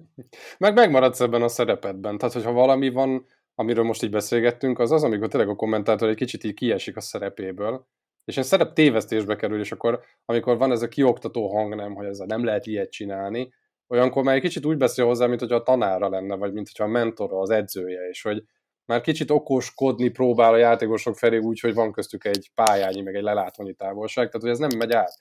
Meg 0.58 0.74
megmaradsz 0.74 1.20
ebben 1.20 1.42
a 1.42 1.48
szerepedben. 1.48 2.18
Tehát, 2.18 2.34
hogyha 2.34 2.52
valami 2.52 2.88
van, 2.90 3.26
amiről 3.54 3.84
most 3.84 4.02
így 4.02 4.10
beszélgettünk, 4.10 4.78
az 4.78 4.90
az, 4.90 5.02
amikor 5.02 5.28
tényleg 5.28 5.48
a 5.48 5.54
kommentátor 5.54 6.08
egy 6.08 6.16
kicsit 6.16 6.44
így 6.44 6.54
kiesik 6.54 6.96
a 6.96 7.00
szerepéből, 7.00 7.86
és 8.24 8.36
egy 8.36 8.44
szerep 8.44 8.72
tévesztésbe 8.72 9.36
kerül, 9.36 9.60
és 9.60 9.72
akkor, 9.72 10.00
amikor 10.24 10.58
van 10.58 10.72
ez 10.72 10.82
a 10.82 10.88
kioktató 10.88 11.48
hang, 11.54 11.74
nem, 11.74 11.94
hogy 11.94 12.06
ez 12.06 12.20
a 12.20 12.26
nem 12.26 12.44
lehet 12.44 12.66
ilyet 12.66 12.90
csinálni, 12.90 13.52
olyankor 13.86 14.22
már 14.22 14.34
egy 14.34 14.40
kicsit 14.40 14.66
úgy 14.66 14.76
beszél 14.76 15.04
hozzá, 15.04 15.26
mint 15.26 15.40
hogyha 15.40 15.56
a 15.56 15.62
tanára 15.62 16.08
lenne, 16.08 16.34
vagy 16.34 16.52
mint 16.52 16.66
hogyha 16.66 16.84
a 16.84 17.00
mentora, 17.00 17.38
az 17.38 17.50
edzője, 17.50 18.08
és 18.08 18.22
hogy 18.22 18.42
már 18.86 19.00
kicsit 19.00 19.30
okoskodni 19.30 20.08
próbál 20.08 20.52
a 20.52 20.56
játékosok 20.56 21.16
felé 21.16 21.38
úgy, 21.38 21.60
hogy 21.60 21.74
van 21.74 21.92
köztük 21.92 22.24
egy 22.24 22.50
pályányi, 22.54 23.00
meg 23.00 23.14
egy 23.14 23.22
lelátónyi 23.22 23.74
távolság, 23.74 24.26
tehát 24.26 24.40
hogy 24.40 24.50
ez 24.50 24.58
nem 24.58 24.78
megy 24.78 24.92
át. 24.92 25.18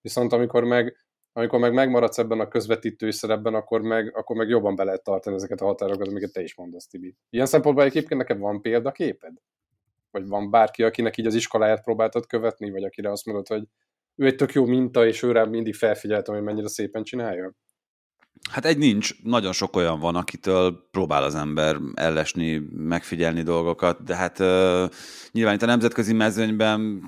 Viszont 0.00 0.32
amikor 0.32 0.64
meg, 0.64 0.96
amikor 1.32 1.58
meg 1.58 1.72
megmaradsz 1.72 2.18
ebben 2.18 2.40
a 2.40 2.48
közvetítői 2.48 3.12
szerepben, 3.12 3.54
akkor 3.54 3.80
meg, 3.80 4.16
akkor 4.16 4.36
meg 4.36 4.48
jobban 4.48 4.76
be 4.76 4.84
lehet 4.84 5.02
tartani 5.02 5.36
ezeket 5.36 5.60
a 5.60 5.64
határokat, 5.64 6.08
amiket 6.08 6.32
te 6.32 6.42
is 6.42 6.54
mondasz, 6.54 6.86
Tibi. 6.86 7.16
Ilyen 7.30 7.46
szempontból 7.46 7.84
egyébként 7.84 8.20
neked 8.20 8.38
van 8.38 8.60
példaképed? 8.60 9.32
Vagy 10.10 10.26
van 10.26 10.50
bárki, 10.50 10.82
akinek 10.82 11.16
így 11.16 11.26
az 11.26 11.34
iskoláját 11.34 11.82
próbáltad 11.82 12.26
követni, 12.26 12.70
vagy 12.70 12.84
akire 12.84 13.10
azt 13.10 13.26
mondod, 13.26 13.48
hogy 13.48 13.62
ő 14.14 14.26
egy 14.26 14.36
tök 14.36 14.52
jó 14.52 14.64
minta, 14.64 15.06
és 15.06 15.22
őre 15.22 15.46
mindig 15.46 15.74
felfigyeltem, 15.74 16.34
hogy 16.34 16.44
mennyire 16.44 16.68
szépen 16.68 17.02
csinálja? 17.02 17.52
Hát 18.50 18.64
egy 18.64 18.78
nincs, 18.78 19.22
nagyon 19.22 19.52
sok 19.52 19.76
olyan 19.76 20.00
van, 20.00 20.16
akitől 20.16 20.88
próbál 20.90 21.22
az 21.22 21.34
ember 21.34 21.76
ellesni, 21.94 22.62
megfigyelni 22.72 23.42
dolgokat, 23.42 24.04
de 24.04 24.16
hát 24.16 24.38
uh, 24.38 24.90
nyilván 25.32 25.54
itt 25.54 25.62
a 25.62 25.66
nemzetközi 25.66 26.12
mezőnyben 26.12 27.02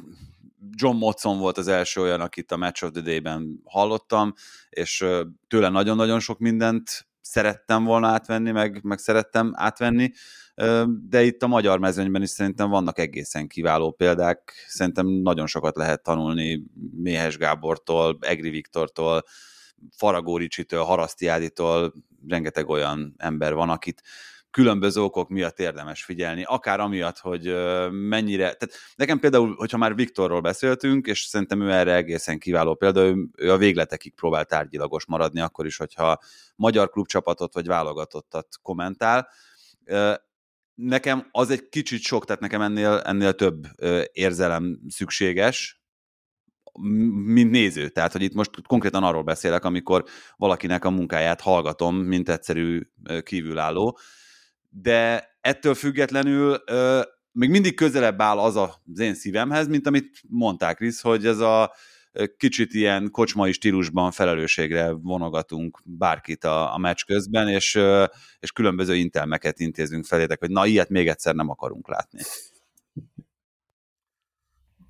John 0.75 0.97
Motson 0.97 1.39
volt 1.39 1.59
az 1.59 1.69
első 1.69 2.01
olyan, 2.01 2.21
akit 2.21 2.53
a 2.53 2.57
Match 2.57 2.85
of 2.85 2.91
the 2.91 3.01
Day-ben 3.01 3.61
hallottam, 3.65 4.35
és 4.71 5.01
uh, 5.01 5.21
tőle 5.49 5.69
nagyon-nagyon 5.69 6.21
sok 6.21 6.39
mindent 6.39 7.09
szerettem 7.31 7.85
volna 7.85 8.07
átvenni, 8.07 8.51
meg, 8.51 8.81
meg 8.83 8.99
szerettem 8.99 9.53
átvenni, 9.55 10.13
de 11.09 11.23
itt 11.23 11.43
a 11.43 11.47
magyar 11.47 11.79
mezőnyben 11.79 12.23
is 12.23 12.29
szerintem 12.31 12.71
vannak 12.71 12.99
egészen 12.99 13.47
kiváló 13.47 13.91
példák, 13.91 14.53
szerintem 14.69 15.07
nagyon 15.07 15.47
sokat 15.47 15.77
lehet 15.77 16.03
tanulni 16.03 16.63
Méhes 16.95 17.37
Gábortól, 17.37 18.19
Egri 18.21 18.51
Viktortól, 18.51 19.25
Faragó 19.97 20.37
Ricsitől, 20.37 21.93
rengeteg 22.29 22.69
olyan 22.69 23.15
ember 23.17 23.55
van, 23.55 23.71
akit 23.71 24.03
különböző 24.51 25.03
okok 25.03 25.29
miatt 25.29 25.59
érdemes 25.59 26.05
figyelni, 26.05 26.43
akár 26.43 26.81
amiatt, 26.81 27.19
hogy 27.19 27.55
mennyire, 27.91 28.43
tehát 28.43 28.75
nekem 28.95 29.19
például, 29.19 29.55
hogyha 29.55 29.79
már 29.79 29.95
Viktorról 29.95 30.41
beszéltünk, 30.41 31.07
és 31.07 31.21
szerintem 31.21 31.61
ő 31.61 31.71
erre 31.71 31.95
egészen 31.95 32.39
kiváló 32.39 32.75
példa, 32.75 33.15
ő 33.37 33.53
a 33.53 33.57
végletekig 33.57 34.15
próbál 34.15 34.45
tárgyilagos 34.45 35.07
maradni, 35.07 35.41
akkor 35.41 35.67
is, 35.67 35.77
hogyha 35.77 36.19
magyar 36.57 36.91
klubcsapatot 36.91 37.55
vagy 37.55 37.67
válogatottat 37.67 38.49
kommentál. 38.63 39.29
Nekem 40.75 41.29
az 41.31 41.51
egy 41.51 41.69
kicsit 41.69 42.01
sok, 42.01 42.25
tehát 42.25 42.41
nekem 42.41 42.61
ennél, 42.61 43.03
ennél 43.05 43.33
több 43.33 43.67
érzelem 44.13 44.81
szükséges, 44.89 45.80
mint 47.25 47.51
néző. 47.51 47.89
Tehát, 47.89 48.13
hogy 48.13 48.23
itt 48.23 48.35
most 48.35 48.51
konkrétan 48.67 49.03
arról 49.03 49.23
beszélek, 49.23 49.65
amikor 49.65 50.05
valakinek 50.37 50.85
a 50.85 50.91
munkáját 50.91 51.41
hallgatom, 51.41 51.97
mint 51.97 52.29
egyszerű 52.29 52.81
kívülálló. 53.23 53.99
De 54.69 55.29
ettől 55.41 55.75
függetlenül 55.75 56.65
még 57.33 57.51
mindig 57.51 57.75
közelebb 57.75 58.21
áll 58.21 58.39
az 58.39 58.57
az 58.57 58.99
én 58.99 59.15
szívemhez, 59.15 59.67
mint 59.67 59.87
amit 59.87 60.23
mondták, 60.29 60.77
Krisz, 60.77 61.01
hogy 61.01 61.27
ez 61.27 61.39
a 61.39 61.73
kicsit 62.37 62.75
ilyen 62.75 63.11
kocsmai 63.11 63.53
stílusban 63.53 64.11
felelősségre 64.11 64.91
vonogatunk 64.91 65.81
bárkit 65.85 66.45
a, 66.45 66.75
a 66.75 66.79
meccs 66.79 67.05
közben, 67.05 67.49
és, 67.49 67.81
és 68.39 68.53
különböző 68.53 68.95
intelmeket 68.95 69.61
intézünk 69.61 70.05
felétek, 70.05 70.39
hogy 70.39 70.51
na, 70.51 70.67
ilyet 70.67 70.89
még 70.89 71.09
egyszer 71.09 71.35
nem 71.35 71.49
akarunk 71.49 71.89
látni. 71.89 72.21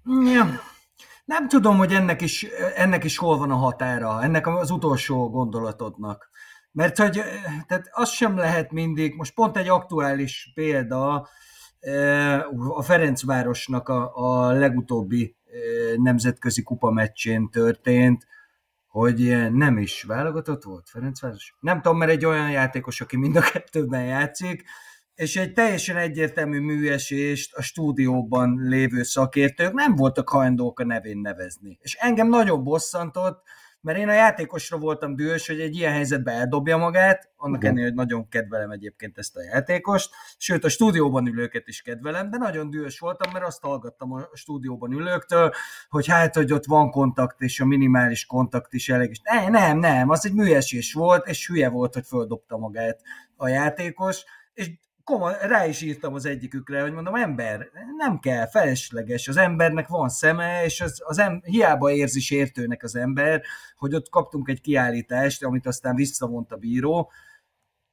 Ja, 0.04 0.60
nem 1.30 1.48
tudom, 1.48 1.76
hogy 1.76 1.92
ennek 1.92 2.20
is, 2.20 2.42
ennek 2.74 3.04
is 3.04 3.18
hol 3.18 3.38
van 3.38 3.50
a 3.50 3.54
határa, 3.56 4.22
ennek 4.22 4.46
az 4.46 4.70
utolsó 4.70 5.30
gondolatodnak. 5.30 6.30
Mert 6.72 6.98
hogy 6.98 7.22
tehát 7.66 7.88
az 7.90 8.10
sem 8.10 8.36
lehet 8.36 8.72
mindig, 8.72 9.14
most 9.14 9.34
pont 9.34 9.56
egy 9.56 9.68
aktuális 9.68 10.50
példa, 10.54 11.28
a 12.68 12.82
Ferencvárosnak 12.82 13.88
a, 13.88 14.10
a 14.14 14.52
legutóbbi 14.52 15.36
nemzetközi 15.96 16.62
kupa 16.62 16.90
meccsén 16.90 17.50
történt, 17.50 18.26
hogy 18.86 19.50
nem 19.52 19.78
is 19.78 20.02
válogatott 20.02 20.62
volt 20.62 20.88
Ferencváros. 20.88 21.54
Nem 21.60 21.80
tudom, 21.80 21.98
mert 21.98 22.10
egy 22.10 22.24
olyan 22.24 22.50
játékos, 22.50 23.00
aki 23.00 23.16
mind 23.16 23.36
a 23.36 23.40
kettőben 23.40 24.04
játszik, 24.04 24.64
és 25.20 25.36
egy 25.36 25.52
teljesen 25.52 25.96
egyértelmű 25.96 26.60
műesést 26.60 27.54
a 27.54 27.62
stúdióban 27.62 28.60
lévő 28.62 29.02
szakértők 29.02 29.72
nem 29.72 29.96
voltak 29.96 30.28
hajlandók 30.28 30.80
a 30.80 30.84
nevén 30.84 31.18
nevezni. 31.18 31.78
És 31.80 31.94
engem 31.94 32.28
nagyon 32.28 32.64
bosszantott, 32.64 33.42
mert 33.80 33.98
én 33.98 34.08
a 34.08 34.12
játékosra 34.12 34.78
voltam 34.78 35.16
dühös, 35.16 35.46
hogy 35.46 35.60
egy 35.60 35.76
ilyen 35.76 35.92
helyzetben 35.92 36.34
eldobja 36.34 36.76
magát, 36.76 37.30
annak 37.36 37.64
ennél, 37.64 37.84
hogy 37.84 37.94
nagyon 37.94 38.28
kedvelem 38.28 38.70
egyébként 38.70 39.18
ezt 39.18 39.36
a 39.36 39.42
játékost, 39.42 40.10
sőt 40.36 40.64
a 40.64 40.68
stúdióban 40.68 41.26
ülőket 41.26 41.68
is 41.68 41.82
kedvelem, 41.82 42.30
de 42.30 42.36
nagyon 42.36 42.70
dühös 42.70 42.98
voltam, 42.98 43.32
mert 43.32 43.46
azt 43.46 43.62
hallgattam 43.62 44.12
a 44.12 44.28
stúdióban 44.32 44.92
ülőktől, 44.92 45.52
hogy 45.88 46.06
hát, 46.06 46.34
hogy 46.34 46.52
ott 46.52 46.64
van 46.64 46.90
kontakt, 46.90 47.40
és 47.40 47.60
a 47.60 47.66
minimális 47.66 48.26
kontakt 48.26 48.72
is 48.72 48.88
elég, 48.88 49.10
és 49.10 49.20
nem, 49.22 49.50
nem, 49.50 49.78
nem, 49.78 50.08
az 50.08 50.26
egy 50.26 50.34
műesés 50.34 50.92
volt, 50.92 51.26
és 51.26 51.46
hülye 51.46 51.68
volt, 51.68 51.94
hogy 51.94 52.06
földobta 52.06 52.56
magát 52.56 53.00
a 53.36 53.48
játékos, 53.48 54.24
és 54.54 54.70
komoly, 55.10 55.34
rá 55.40 55.66
is 55.66 55.80
írtam 55.82 56.14
az 56.14 56.24
egyikükre, 56.24 56.82
hogy 56.82 56.92
mondom, 56.92 57.14
ember, 57.14 57.70
nem 57.96 58.18
kell, 58.18 58.48
felesleges, 58.48 59.28
az 59.28 59.36
embernek 59.36 59.88
van 59.88 60.08
szeme, 60.08 60.64
és 60.64 60.80
az, 60.80 61.02
az 61.04 61.18
em, 61.18 61.40
hiába 61.44 61.90
érzi 61.90 62.20
sértőnek 62.20 62.82
az 62.82 62.96
ember, 62.96 63.42
hogy 63.76 63.94
ott 63.94 64.08
kaptunk 64.08 64.48
egy 64.48 64.60
kiállítást, 64.60 65.44
amit 65.44 65.66
aztán 65.66 65.94
visszavont 65.94 66.52
a 66.52 66.56
bíró, 66.56 67.10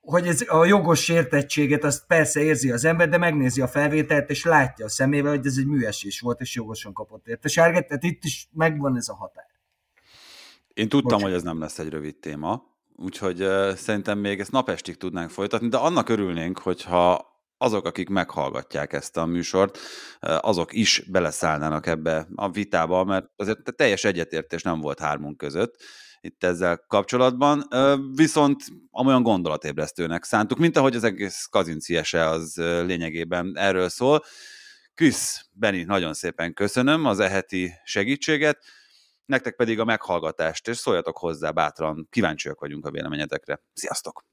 hogy 0.02 0.28
ez 0.28 0.44
a 0.48 0.66
jogos 0.66 1.04
sértettséget 1.04 1.84
azt 1.84 2.08
persze 2.08 2.42
érzi 2.42 2.72
az 2.72 2.86
ember, 2.86 3.10
de 3.10 3.18
megnézi 3.18 3.62
a 3.62 3.68
felvételt, 3.68 4.30
és 4.30 4.44
látja 4.44 4.86
a 4.86 4.90
szemével, 4.90 5.36
hogy 5.36 5.46
ez 5.46 5.58
egy 5.58 5.68
műesés 5.68 6.20
volt, 6.20 6.42
és 6.42 6.56
jogosan 6.56 6.94
kapott 6.94 7.28
érte 7.28 7.48
sárgát, 7.48 7.88
tehát 7.88 8.04
itt 8.04 8.24
is 8.24 8.50
megvan 8.54 8.96
ez 8.96 9.08
a 9.08 9.16
határ. 9.16 9.48
Én 10.74 10.90
tudtam, 10.90 11.02
Bocsánat. 11.02 11.26
hogy 11.26 11.34
ez 11.34 11.44
nem 11.44 11.60
lesz 11.60 11.80
egy 11.80 11.90
rövid 11.90 12.16
téma, 12.16 12.64
úgyhogy 12.98 13.38
szerintem 13.76 14.20
még 14.20 14.40
ezt 14.40 14.52
napestig 14.52 14.98
tudnánk 14.98 15.30
folytatni, 15.30 15.68
de 15.68 15.78
annak 15.78 16.10
örülnénk, 16.10 16.60
hogyha 16.60 17.36
azok, 17.58 17.86
akik 17.86 18.10
meghallgatják 18.10 18.94
ezt 18.94 19.18
a 19.18 19.26
műsort, 19.26 19.80
azok 20.20 20.74
is 20.74 21.04
beleszállnának 21.12 21.88
ebbe 21.88 22.28
a 22.36 22.50
vitába, 22.50 23.04
mert 23.04 23.26
azért 23.36 23.76
teljes 23.76 24.04
egyetértés 24.04 24.62
nem 24.62 24.80
volt 24.80 25.00
hármunk 25.00 25.38
között 25.38 25.76
itt 26.22 26.44
ezzel 26.44 26.84
kapcsolatban, 26.88 27.68
viszont 28.16 28.64
amolyan 28.92 29.24
gondolatébresztőnek 29.24 30.24
szántuk, 30.24 30.58
mint 30.58 30.78
ahogy 30.78 30.96
az 30.96 31.04
egész 31.04 31.48
kazinciese 31.52 32.26
az 32.26 32.56
lényegében 32.58 33.58
erről 33.58 33.90
szól. 33.90 34.24
Krisz, 34.94 35.46
Beni, 35.52 35.84
nagyon 35.84 36.14
szépen 36.14 36.54
köszönöm 36.54 37.06
az 37.06 37.20
eheti 37.20 37.74
segítséget 37.84 38.58
nektek 39.28 39.56
pedig 39.56 39.80
a 39.80 39.86
meghallgatást, 39.86 40.68
és 40.68 40.78
szóljatok 40.78 41.18
hozzá 41.18 41.52
bátran, 41.52 42.08
kíváncsiak 42.10 42.60
vagyunk 42.60 42.86
a 42.86 42.92
véleményetekre. 42.92 43.62
Sziasztok! 43.74 44.24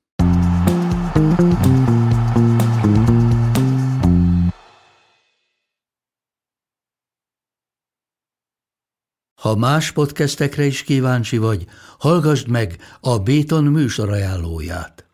Ha 9.41 9.57
más 9.57 9.93
podcastekre 9.93 10.65
is 10.65 10.83
kíváncsi 10.83 11.39
vagy, 11.39 11.65
hallgassd 11.99 12.49
meg 12.49 12.77
a 13.01 13.19
Béton 13.19 13.65
műsor 13.65 14.11
ajánlóját. 14.11 15.14